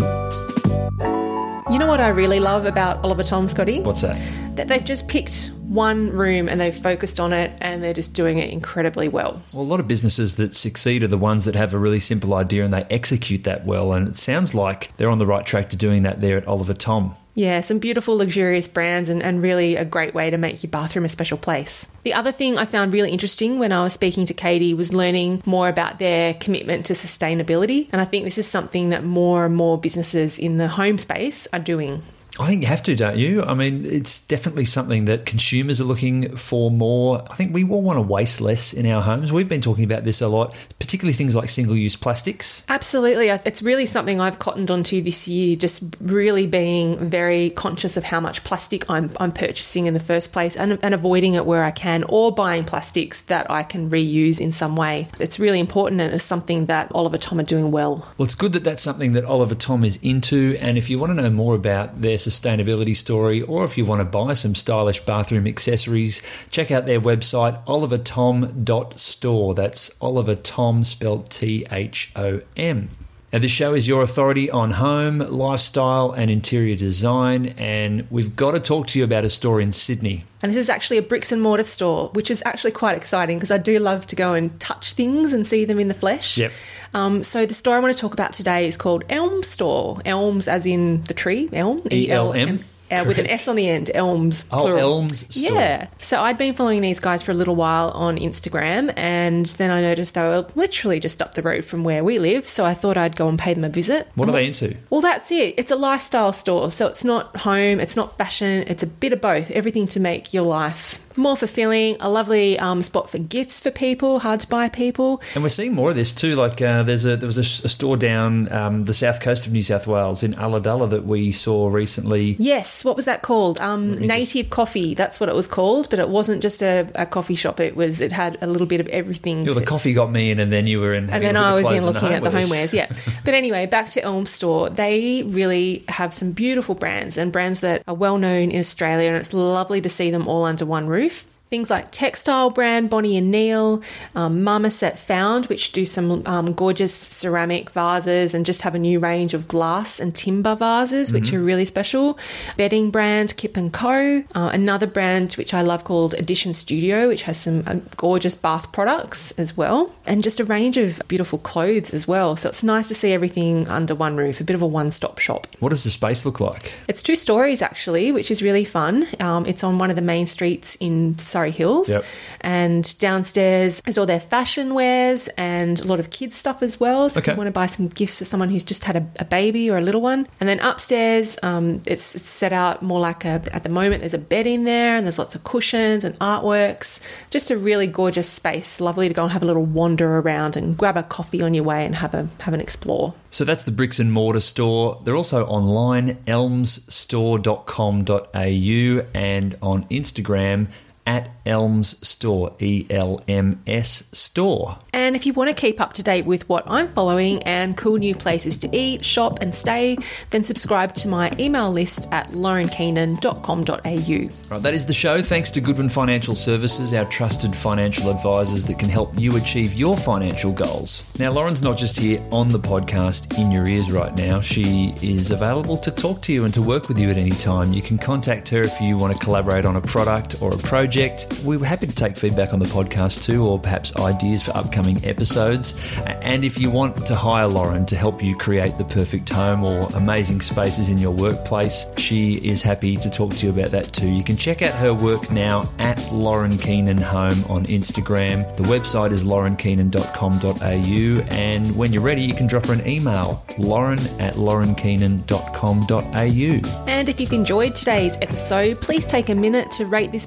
You 1.70 1.80
know 1.80 1.88
what 1.88 2.00
I 2.00 2.08
really 2.08 2.40
love 2.40 2.66
about 2.66 3.04
Oliver 3.04 3.24
Tom, 3.24 3.50
Scotty? 3.50 3.82
What's 3.82 4.00
that? 4.00 4.18
That 4.56 4.70
they've 4.70 4.86
just 4.86 5.10
picked 5.10 5.52
one 5.68 6.12
room 6.12 6.48
and 6.48 6.62
they've 6.62 6.74
focused 6.74 7.20
on 7.20 7.34
it 7.34 7.52
and 7.60 7.84
they're 7.84 7.94
just 7.94 8.14
doing 8.14 8.38
it 8.38 8.54
incredibly 8.54 9.10
well. 9.10 9.42
Well, 9.52 9.64
a 9.64 9.68
lot 9.68 9.82
of 9.82 9.88
businesses 9.88 10.36
that 10.36 10.54
succeed 10.54 11.04
are 11.04 11.08
the 11.08 11.18
ones 11.18 11.44
that 11.44 11.56
have 11.56 11.74
a 11.74 11.78
really 11.78 12.00
simple 12.00 12.34
idea 12.36 12.64
and 12.64 12.74
they 12.74 12.86
execute 12.90 13.44
that 13.44 13.66
well. 13.66 13.92
And 13.92 14.08
it 14.08 14.16
sounds 14.16 14.56
like 14.56 14.96
they're 14.96 15.10
on 15.10 15.20
the 15.20 15.28
right 15.28 15.46
track 15.46 15.68
to 15.70 15.76
doing 15.76 16.04
that 16.04 16.22
there 16.22 16.38
at 16.38 16.48
Oliver 16.48 16.74
Tom. 16.74 17.16
Yeah, 17.38 17.62
some 17.62 17.78
beautiful, 17.78 18.18
luxurious 18.18 18.68
brands 18.68 19.10
and, 19.10 19.22
and 19.22 19.44
really 19.44 19.76
a 19.76 19.86
great 19.86 20.16
way 20.16 20.32
to 20.32 20.40
make 20.40 20.64
your 20.64 20.72
bathroom 20.72 21.06
a 21.06 21.10
special 21.10 21.38
place. 21.38 21.88
The 22.02 22.16
other 22.16 22.32
thing 22.32 22.58
I 22.58 22.66
found 22.66 22.94
really 22.94 23.12
interesting 23.12 23.60
when 23.60 23.72
I 23.72 23.84
was 23.84 23.94
speaking 23.94 24.26
to 24.26 24.34
Katie 24.34 24.74
was 24.74 24.92
learning 24.92 25.44
more 25.46 25.70
about 25.70 26.00
their 26.00 26.34
commitment 26.34 26.88
to 26.88 26.94
sustainability. 26.94 27.90
And 27.94 28.02
I 28.02 28.06
think 28.06 28.26
this 28.26 28.40
is 28.40 28.48
something 28.48 28.90
that 28.90 29.04
more 29.04 29.46
and 29.46 29.56
more 29.56 29.78
businesses 29.78 30.40
in 30.40 30.58
the 30.58 30.68
home 30.68 30.98
space 30.98 31.48
are 31.54 31.60
doing. 31.60 32.02
I 32.40 32.48
think 32.48 32.62
you 32.62 32.68
have 32.68 32.84
to, 32.84 32.96
don't 32.96 33.18
you? 33.18 33.44
I 33.44 33.54
mean, 33.54 33.86
it's 33.86 34.20
definitely 34.20 34.66
something 34.66 35.06
that 35.06 35.26
consumers 35.26 35.82
are 35.82 35.86
looking 35.86 36.36
for 36.36 36.70
more. 36.70 37.24
I 37.30 37.36
think 37.36 37.54
we 37.54 37.64
all 37.64 37.82
want 37.82 37.98
to 37.98 38.02
waste 38.02 38.42
less 38.42 38.74
in 38.74 38.86
our 38.86 39.02
homes. 39.02 39.32
We've 39.32 39.50
been 39.50 39.62
talking 39.62 39.84
about 39.84 40.04
this 40.04 40.22
a 40.22 40.28
lot, 40.28 40.56
particularly 40.80 41.14
things 41.14 41.36
like 41.36 41.50
single 41.50 41.76
use 41.76 41.96
plastics. 41.96 42.64
Absolutely. 42.70 43.30
It's 43.30 43.62
really 43.62 43.86
something 43.86 44.22
I've 44.22 44.40
cottoned 44.40 44.70
onto 44.70 45.02
this 45.02 45.28
year, 45.28 45.56
just 45.56 45.84
really 46.00 46.46
being 46.48 46.98
very 46.98 47.50
conscious 47.52 47.98
of 47.98 48.04
how 48.04 48.20
much 48.20 48.44
plastic 48.44 48.90
I'm, 48.90 49.12
I'm 49.20 49.32
purchasing 49.32 49.88
in 49.88 49.94
the 49.94 50.00
first 50.00 50.32
place 50.32 50.56
and, 50.56 50.78
and 50.84 50.94
avoiding 50.94 51.34
it 51.34 51.46
where 51.46 51.64
I 51.64 51.72
can, 51.72 52.04
or 52.08 52.32
buying 52.32 52.66
plastics 52.66 53.22
that 53.22 53.50
I 53.50 53.64
can 53.64 53.90
reuse 53.90 54.40
in 54.40 54.52
some 54.52 54.76
way. 54.76 55.08
It's 55.20 55.40
really 55.40 55.60
important 55.60 56.02
and 56.02 56.14
it's 56.14 56.24
something 56.24 56.68
that 56.68 56.92
Oliver 56.94 57.18
Tom 57.18 57.40
are 57.40 57.44
doing 57.44 57.72
well. 57.72 58.08
Well, 58.18 58.26
it's 58.26 58.36
good 58.36 58.54
that 58.54 58.64
that's 58.64 58.84
something 58.84 59.14
that 59.14 59.26
Oliver 59.26 59.56
Tom 59.56 59.84
is 59.84 59.98
into. 60.02 60.56
And 60.60 60.78
if 60.78 60.90
you 60.90 61.00
want 61.00 61.16
to 61.16 61.22
know 61.22 61.30
more 61.30 61.56
about 61.56 62.02
their 62.02 62.18
sustainability 62.30 62.96
story, 62.96 63.42
or 63.42 63.64
if 63.64 63.78
you 63.78 63.86
want 63.86 64.02
to 64.02 64.06
buy 64.06 64.34
some 64.34 64.56
stylish 64.56 65.02
bathroom 65.02 65.48
accessories, 65.48 66.22
check 66.50 66.72
out 66.72 66.86
their 66.86 67.00
website, 67.00 67.64
olivertom.store. 67.66 69.54
That's 69.54 69.92
Oliver 70.02 70.36
Tom 70.36 70.84
spelled 70.84 71.30
T 71.30 71.66
H 71.72 72.12
O 72.16 72.42
M. 72.56 72.90
Now, 73.34 73.40
this 73.40 73.52
show 73.52 73.74
is 73.74 73.90
your 73.90 74.04
authority 74.04 74.50
on 74.50 74.72
home, 74.72 75.18
lifestyle, 75.18 76.14
and 76.14 76.32
interior 76.32 76.78
design. 76.78 77.48
And 77.58 78.08
we've 78.10 78.38
got 78.38 78.52
to 78.52 78.60
talk 78.62 78.88
to 78.88 79.00
you 79.00 79.04
about 79.04 79.26
a 79.26 79.30
store 79.30 79.60
in 79.60 79.74
Sydney. 79.74 80.24
And 80.42 80.50
this 80.50 80.58
is 80.58 80.70
actually 80.70 80.98
a 80.98 81.02
bricks 81.02 81.34
and 81.34 81.42
mortar 81.42 81.64
store, 81.64 82.10
which 82.14 82.32
is 82.32 82.42
actually 82.46 82.72
quite 82.72 82.96
exciting 82.96 83.38
because 83.38 83.52
I 83.52 83.58
do 83.58 83.80
love 83.80 84.08
to 84.08 84.16
go 84.16 84.34
and 84.34 84.58
touch 84.62 84.94
things 84.94 85.34
and 85.34 85.46
see 85.46 85.66
them 85.66 85.78
in 85.78 85.90
the 85.90 85.94
flesh. 85.94 86.38
Yep. 86.38 86.52
Um, 86.94 87.22
so 87.22 87.46
the 87.46 87.54
store 87.54 87.76
I 87.76 87.80
want 87.80 87.94
to 87.94 88.00
talk 88.00 88.14
about 88.14 88.32
today 88.32 88.66
is 88.66 88.78
called 88.78 89.04
Elm 89.10 89.44
Store. 89.44 89.98
Elms, 90.06 90.48
as 90.48 90.66
in 90.66 91.02
the 91.04 91.14
tree, 91.14 91.50
elm, 91.52 91.82
E-L-M? 91.92 92.60
Uh, 92.90 93.04
with 93.06 93.18
an 93.18 93.28
S 93.28 93.48
on 93.48 93.56
the 93.56 93.68
end, 93.68 93.92
Elms. 93.94 94.46
Oh, 94.52 94.62
plural. 94.62 94.80
Elms 94.80 95.36
Store. 95.36 95.54
Yeah. 95.54 95.88
So 95.98 96.22
I'd 96.22 96.38
been 96.38 96.54
following 96.54 96.82
these 96.82 97.00
guys 97.00 97.22
for 97.22 97.32
a 97.32 97.36
little 97.36 97.56
while 97.56 97.90
on 97.92 98.18
Instagram, 98.18 98.94
and 98.96 99.46
then 99.46 99.72
I 99.72 99.82
noticed 99.82 100.14
they 100.14 100.22
were 100.22 100.48
literally 100.56 101.00
just 101.00 101.22
up 101.22 101.34
the 101.34 101.42
road 101.42 101.66
from 101.66 101.84
where 101.84 102.04
we 102.04 102.20
live. 102.20 102.48
So 102.48 102.66
I 102.66 102.74
thought 102.74 102.98
I'd 102.98 103.16
go 103.16 103.28
and 103.28 103.38
pay 103.38 103.54
them 103.54 103.64
a 103.64 103.70
visit. 103.70 104.08
What 104.16 104.30
are 104.30 104.32
they 104.32 104.48
into? 104.48 104.76
Well, 104.90 105.02
that's 105.02 105.32
it. 105.32 105.56
It's 105.58 105.72
a 105.72 105.76
lifestyle 105.76 106.32
store. 106.32 106.72
So 106.72 106.88
it's 106.88 107.04
not 107.04 107.36
home, 107.38 107.80
it's 107.80 107.96
not 107.96 108.18
fashion, 108.18 108.64
it's 108.68 108.84
a 108.84 108.88
bit 108.88 109.14
of 109.14 109.22
both. 109.22 109.52
Everything 109.52 109.88
to 109.88 110.00
make 110.00 110.34
your 110.34 110.44
life 110.44 111.07
more 111.18 111.36
fulfilling. 111.38 111.96
A 112.00 112.10
lovely 112.10 112.58
um, 112.60 112.82
spot 112.82 113.10
for 113.10 113.18
gifts 113.18 113.60
for 113.60 113.72
people, 113.72 114.20
hard 114.20 114.40
to 114.42 114.48
buy 114.48 114.70
people. 114.70 115.22
And 115.36 115.44
we're 115.44 115.50
seeing 115.50 115.74
more 115.74 115.90
of 115.90 115.96
this 115.96 116.12
too. 116.12 116.36
Like 116.36 116.62
uh, 116.62 116.84
there's 116.84 117.06
a 117.06 117.16
there 117.16 117.28
was 117.28 117.38
a 117.38 117.44
store 117.44 117.98
down 117.98 118.52
um, 118.52 118.86
the 118.86 118.94
south 118.94 119.22
coast 119.22 119.48
of 119.48 119.54
New 119.54 119.62
South 119.62 119.88
Wales 119.88 120.24
in 120.24 120.34
Ulladulla 120.34 120.90
that 120.90 121.06
we 121.06 121.32
saw 121.32 121.68
recently. 121.70 122.36
Yes, 122.40 122.84
what 122.86 122.96
was 122.96 123.06
that 123.06 123.22
called? 123.22 123.60
Um, 123.60 123.92
me 123.92 123.96
just- 123.98 124.08
Native 124.08 124.50
Coffee. 124.50 124.94
That's 124.94 125.20
what 125.20 125.30
it 125.30 125.36
was 125.36 125.48
called. 125.48 125.90
But 125.90 126.00
it 126.00 126.10
wasn't 126.10 126.42
just 126.42 126.62
a, 126.62 126.90
a 126.96 127.06
coffee 127.06 127.36
shop. 127.36 127.60
It 127.60 127.76
was. 127.76 128.02
It 128.02 128.12
had 128.12 128.38
a 128.42 128.48
little 128.48 128.68
bit 128.68 128.80
of 128.80 128.88
everything. 128.88 129.44
Know, 129.44 129.54
the 129.54 129.66
coffee 129.66 129.94
got 129.94 130.12
me 130.12 130.32
in, 130.32 130.40
and 130.40 130.52
then 130.52 130.68
you 130.68 130.80
were 130.80 130.94
in. 130.94 131.10
and 131.10 131.24
then 131.24 131.38
I 131.38 131.54
was 131.54 131.72
in 131.72 131.84
looking 131.84 132.14
at 132.14 132.24
the 132.24 132.30
homewares, 132.30 132.74
yeah. 132.74 132.88
but 133.26 133.34
anyway, 133.34 133.66
back 133.66 133.88
to 133.90 134.04
Elm 134.04 134.26
Store. 134.26 134.70
They 134.70 135.24
really 135.24 135.84
have 135.88 136.14
some 136.14 136.32
beautiful 136.32 136.76
brands 136.76 137.18
and 137.18 137.32
brands 137.32 137.62
that 137.62 137.84
are 137.88 137.96
well 137.96 138.18
known 138.18 138.52
in 138.52 138.60
Australia, 138.60 139.08
and 139.10 139.18
it's 139.18 139.34
lovely 139.34 139.82
to 139.82 139.90
see 139.90 140.12
them 140.12 140.28
all 140.28 140.46
under 140.46 140.66
one 140.66 140.88
roof 140.88 141.07
roof 141.08 141.37
Things 141.50 141.70
like 141.70 141.92
textile 141.92 142.50
brand 142.50 142.90
Bonnie 142.90 143.18
and 143.18 143.32
Neil, 143.32 143.82
um, 144.16 144.44
Marmoset 144.44 144.98
Found, 145.00 145.46
which 145.46 145.72
do 145.72 145.86
some 145.86 146.22
um, 146.26 146.52
gorgeous 146.52 146.94
ceramic 146.94 147.70
vases 147.70 148.34
and 148.34 148.46
just 148.46 148.64
have 148.64 148.76
a 148.76 148.80
new 148.80 149.00
range 149.00 149.34
of 149.34 149.48
glass 149.48 149.98
and 149.98 150.14
timber 150.14 150.56
vases, 150.56 151.14
which 151.14 151.32
are 151.32 151.40
really 151.40 151.64
special. 151.64 152.20
Bedding 152.58 152.92
brand 152.92 153.38
Kip 153.38 153.56
and 153.56 153.72
Co. 153.72 154.26
Uh, 154.36 154.50
another 154.54 154.88
brand 154.88 155.34
which 155.34 155.54
I 155.54 155.62
love 155.62 155.86
called 155.86 156.16
Addition 156.16 156.54
Studio, 156.54 157.08
which 157.08 157.22
has 157.22 157.38
some 157.38 157.64
uh, 157.66 157.76
gorgeous 157.96 158.36
bath 158.36 158.74
products 158.74 159.32
as 159.40 159.56
well, 159.56 159.96
and 160.06 160.24
just 160.24 160.42
a 160.42 160.44
range 160.44 160.76
of 160.76 161.02
beautiful 161.08 161.40
clothes 161.40 161.94
as 161.94 162.10
well. 162.10 162.36
So 162.36 162.50
it's 162.50 162.62
nice 162.62 162.90
to 162.90 162.94
see 162.94 163.14
everything 163.14 163.70
under 163.70 163.96
one 163.96 164.18
roof, 164.18 164.42
a 164.42 164.44
bit 164.44 164.56
of 164.56 164.62
a 164.62 164.68
one-stop 164.68 165.18
shop. 165.20 165.48
What 165.60 165.70
does 165.70 165.86
the 165.86 165.92
space 165.92 166.26
look 166.26 166.42
like? 166.42 166.74
It's 166.90 167.02
two 167.02 167.16
stories 167.16 167.62
actually, 167.62 168.12
which 168.12 168.30
is 168.32 168.44
really 168.44 168.66
fun. 168.66 169.08
Um, 169.22 169.46
it's 169.46 169.64
on 169.64 169.78
one 169.78 169.90
of 169.90 169.96
the 169.96 170.02
main 170.02 170.26
streets 170.26 170.76
inside 170.82 171.37
Surry 171.38 171.52
Hills. 171.52 171.88
Yep. 171.90 172.04
And 172.42 172.98
downstairs 173.00 173.82
is 173.86 173.98
all 174.00 174.06
their 174.08 174.20
fashion 174.20 174.74
wares 174.74 175.28
and 175.38 175.80
a 175.80 175.84
lot 175.86 176.00
of 176.00 176.10
kids 176.10 176.36
stuff 176.36 176.64
as 176.64 176.80
well. 176.80 177.10
So 177.10 177.20
Okay. 177.20 177.32
if 177.32 177.36
you 177.36 177.38
want 177.38 177.48
to 177.48 177.52
buy 177.52 177.68
some 177.68 177.88
gifts 177.90 178.18
for 178.20 178.26
someone 178.26 178.50
who's 178.50 178.64
just 178.64 178.84
had 178.86 178.96
a, 178.96 179.06
a 179.20 179.26
baby 179.26 179.70
or 179.70 179.78
a 179.78 179.82
little 179.82 180.02
one. 180.02 180.28
And 180.40 180.50
then 180.50 180.60
upstairs, 180.62 181.38
um, 181.44 181.82
it's, 181.86 182.16
it's 182.16 182.28
set 182.30 182.54
out 182.54 182.82
more 182.82 183.00
like 183.00 183.24
a, 183.26 183.42
at 183.54 183.62
the 183.64 183.70
moment, 183.70 184.02
there's 184.02 184.14
a 184.16 184.18
bed 184.18 184.48
in 184.48 184.64
there 184.64 184.96
and 184.98 185.06
there's 185.06 185.20
lots 185.20 185.36
of 185.36 185.44
cushions 185.44 186.04
and 186.04 186.18
artworks. 186.20 187.00
Just 187.30 187.52
a 187.52 187.58
really 187.58 187.86
gorgeous 187.88 188.28
space. 188.30 188.82
Lovely 188.82 189.08
to 189.08 189.14
go 189.14 189.24
and 189.24 189.32
have 189.32 189.44
a 189.44 189.46
little 189.46 189.66
wander 189.66 190.18
around 190.20 190.56
and 190.58 190.76
grab 190.76 190.98
a 190.98 191.04
coffee 191.04 191.42
on 191.44 191.54
your 191.54 191.64
way 191.66 191.86
and 191.86 191.94
have 191.96 192.14
a 192.16 192.28
have 192.42 192.54
an 192.54 192.62
explore. 192.62 193.14
So 193.30 193.44
that's 193.44 193.64
the 193.66 193.72
bricks 193.72 194.00
and 194.00 194.12
mortar 194.12 194.40
store. 194.40 195.00
They're 195.04 195.16
also 195.16 195.46
online, 195.46 196.16
elmsstore.com.au, 196.28 199.06
and 199.14 199.56
on 199.62 199.84
Instagram 199.90 200.68
at 201.08 201.32
Elms 201.46 202.06
Store, 202.06 202.54
E 202.60 202.86
L 202.90 203.24
M 203.28 203.62
S 203.66 204.04
Store. 204.12 204.78
And 204.94 205.16
if 205.16 205.26
you 205.26 205.32
want 205.34 205.50
to 205.50 205.56
keep 205.56 205.80
up 205.80 205.94
to 205.94 206.04
date 206.04 206.26
with 206.26 206.48
what 206.50 206.66
I'm 206.68 206.90
following 206.90 207.42
and 207.44 207.78
cool 207.78 207.98
new 207.98 208.14
places 208.14 208.58
to 208.58 208.70
eat, 208.76 209.06
shop, 209.06 209.40
and 209.42 209.56
stay, 209.56 209.98
then 210.32 210.44
subscribe 210.44 210.94
to 210.96 211.08
my 211.08 211.32
email 211.40 211.72
list 211.72 212.10
at 212.12 212.34
laurenkeenan.com.au. 212.34 214.54
Right, 214.54 214.62
that 214.62 214.74
is 214.74 214.86
the 214.86 214.94
show. 214.94 215.22
Thanks 215.22 215.50
to 215.52 215.62
Goodwin 215.62 215.88
Financial 215.88 216.36
Services, 216.36 216.94
our 216.94 217.06
trusted 217.06 217.56
financial 217.56 218.10
advisors 218.10 218.66
that 218.66 218.78
can 218.78 218.90
help 218.90 219.18
you 219.18 219.38
achieve 219.38 219.74
your 219.74 219.96
financial 219.96 220.52
goals. 220.52 221.10
Now, 221.18 221.32
Lauren's 221.32 221.62
not 221.62 221.78
just 221.78 221.98
here 221.98 222.22
on 222.32 222.50
the 222.50 222.60
podcast 222.60 223.40
in 223.40 223.50
your 223.50 223.66
ears 223.66 223.90
right 223.90 224.14
now. 224.18 224.42
She 224.42 224.94
is 225.02 225.32
available 225.32 225.78
to 225.78 225.92
talk 225.92 226.22
to 226.24 226.34
you 226.34 226.44
and 226.44 226.54
to 226.54 226.62
work 226.62 226.90
with 226.90 227.00
you 227.00 227.10
at 227.10 227.18
any 227.18 227.32
time. 227.32 227.72
You 227.72 227.82
can 227.82 227.98
contact 227.98 228.50
her 228.50 228.62
if 228.62 228.82
you 228.82 228.98
want 228.98 229.18
to 229.18 229.24
collaborate 229.24 229.64
on 229.64 229.78
a 229.78 229.82
product 229.82 230.42
or 230.42 230.54
a 230.54 230.58
project. 230.58 230.97
We 231.44 231.58
were 231.58 231.66
happy 231.66 231.86
to 231.86 231.94
take 231.94 232.18
feedback 232.18 232.54
on 232.54 232.60
the 232.60 232.66
podcast 232.66 233.24
too, 233.24 233.46
or 233.46 233.60
perhaps 233.60 233.96
ideas 233.98 234.42
for 234.42 234.58
upcoming 234.58 235.06
episodes. 235.06 235.76
And 236.24 236.44
if 236.44 236.60
you 236.60 236.72
want 236.72 237.06
to 237.06 237.16
hire 237.16 237.46
Lauren 237.46 237.86
to 237.86 237.96
help 237.96 238.24
you 238.24 238.36
create 238.36 238.80
the 238.80 238.84
perfect 238.84 239.30
home 239.30 239.64
or 239.64 239.88
amazing 239.96 240.42
spaces 240.42 240.90
in 240.90 240.98
your 240.98 241.12
workplace, 241.12 241.86
she 241.98 242.44
is 242.46 242.64
happy 242.64 242.98
to 242.98 243.12
talk 243.12 243.36
to 243.36 243.46
you 243.46 243.52
about 243.52 243.68
that 243.68 243.94
too. 243.94 244.10
You 244.10 244.24
can 244.24 244.38
check 244.38 244.64
out 244.64 244.74
her 244.74 244.92
work 244.92 245.30
now 245.30 245.70
at 245.78 246.00
Lauren 246.12 246.58
Keenan 246.58 246.98
Home 246.98 247.46
on 247.48 247.66
Instagram. 247.66 248.58
The 248.58 248.64
website 248.64 249.12
is 249.12 249.24
laurenkeenan.com.au, 249.24 251.36
and 251.36 251.78
when 251.78 251.94
you're 251.94 252.02
ready, 252.02 252.24
you 252.24 252.34
can 252.34 252.48
drop 252.48 252.66
her 252.66 252.74
an 252.74 252.88
email, 252.88 253.46
lauren 253.60 254.00
at 254.20 254.34
laurenkeenan.com.au. 254.34 256.86
And 256.88 257.10
if 257.10 257.22
you've 257.22 257.34
enjoyed 257.34 257.76
today's 257.76 258.18
episode, 258.22 258.82
please 258.82 259.06
take 259.06 259.30
a 259.30 259.36
minute 259.36 259.70
to 259.72 259.86
rate 259.86 260.12
this 260.12 260.26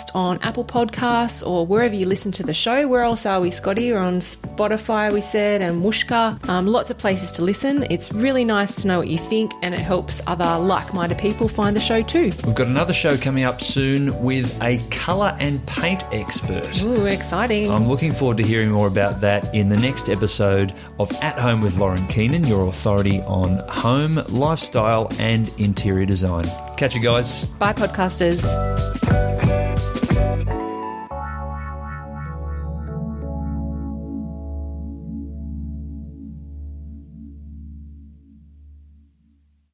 podcast 0.00 0.14
on 0.14 0.38
Apple 0.42 0.64
Podcasts 0.64 1.46
or 1.46 1.66
wherever 1.66 1.94
you 1.94 2.06
listen 2.06 2.32
to 2.32 2.42
the 2.42 2.54
show. 2.54 2.86
Where 2.88 3.02
else 3.02 3.26
are 3.26 3.40
we, 3.40 3.50
Scotty? 3.50 3.92
We're 3.92 3.98
on 3.98 4.20
Spotify, 4.20 5.12
we 5.12 5.20
said, 5.20 5.62
and 5.62 5.82
Whooshkaa. 5.82 6.48
Um, 6.48 6.66
lots 6.66 6.90
of 6.90 6.98
places 6.98 7.30
to 7.32 7.42
listen. 7.42 7.86
It's 7.90 8.12
really 8.12 8.44
nice 8.44 8.82
to 8.82 8.88
know 8.88 8.98
what 8.98 9.08
you 9.08 9.18
think, 9.18 9.52
and 9.62 9.74
it 9.74 9.80
helps 9.80 10.22
other 10.26 10.58
like 10.58 10.92
minded 10.94 11.18
people 11.18 11.48
find 11.48 11.74
the 11.76 11.80
show 11.80 12.02
too. 12.02 12.30
We've 12.44 12.54
got 12.54 12.66
another 12.66 12.92
show 12.92 13.16
coming 13.16 13.44
up 13.44 13.60
soon 13.60 14.20
with 14.22 14.60
a 14.62 14.78
colour 14.90 15.36
and 15.40 15.64
paint 15.66 16.04
expert. 16.12 16.82
Ooh, 16.82 17.06
exciting. 17.06 17.70
I'm 17.70 17.88
looking 17.88 18.12
forward 18.12 18.36
to 18.38 18.42
hearing 18.42 18.70
more 18.70 18.86
about 18.86 19.20
that 19.20 19.54
in 19.54 19.68
the 19.68 19.76
next 19.78 20.08
episode 20.08 20.74
of 20.98 21.12
At 21.22 21.38
Home 21.38 21.60
with 21.60 21.76
Lauren 21.78 22.06
Keenan, 22.06 22.44
your 22.44 22.68
authority 22.68 23.20
on 23.22 23.58
home, 23.68 24.18
lifestyle, 24.28 25.10
and 25.18 25.52
interior 25.58 26.06
design. 26.06 26.44
Catch 26.76 26.94
you 26.94 27.02
guys. 27.02 27.44
Bye, 27.44 27.72
podcasters. 27.72 28.40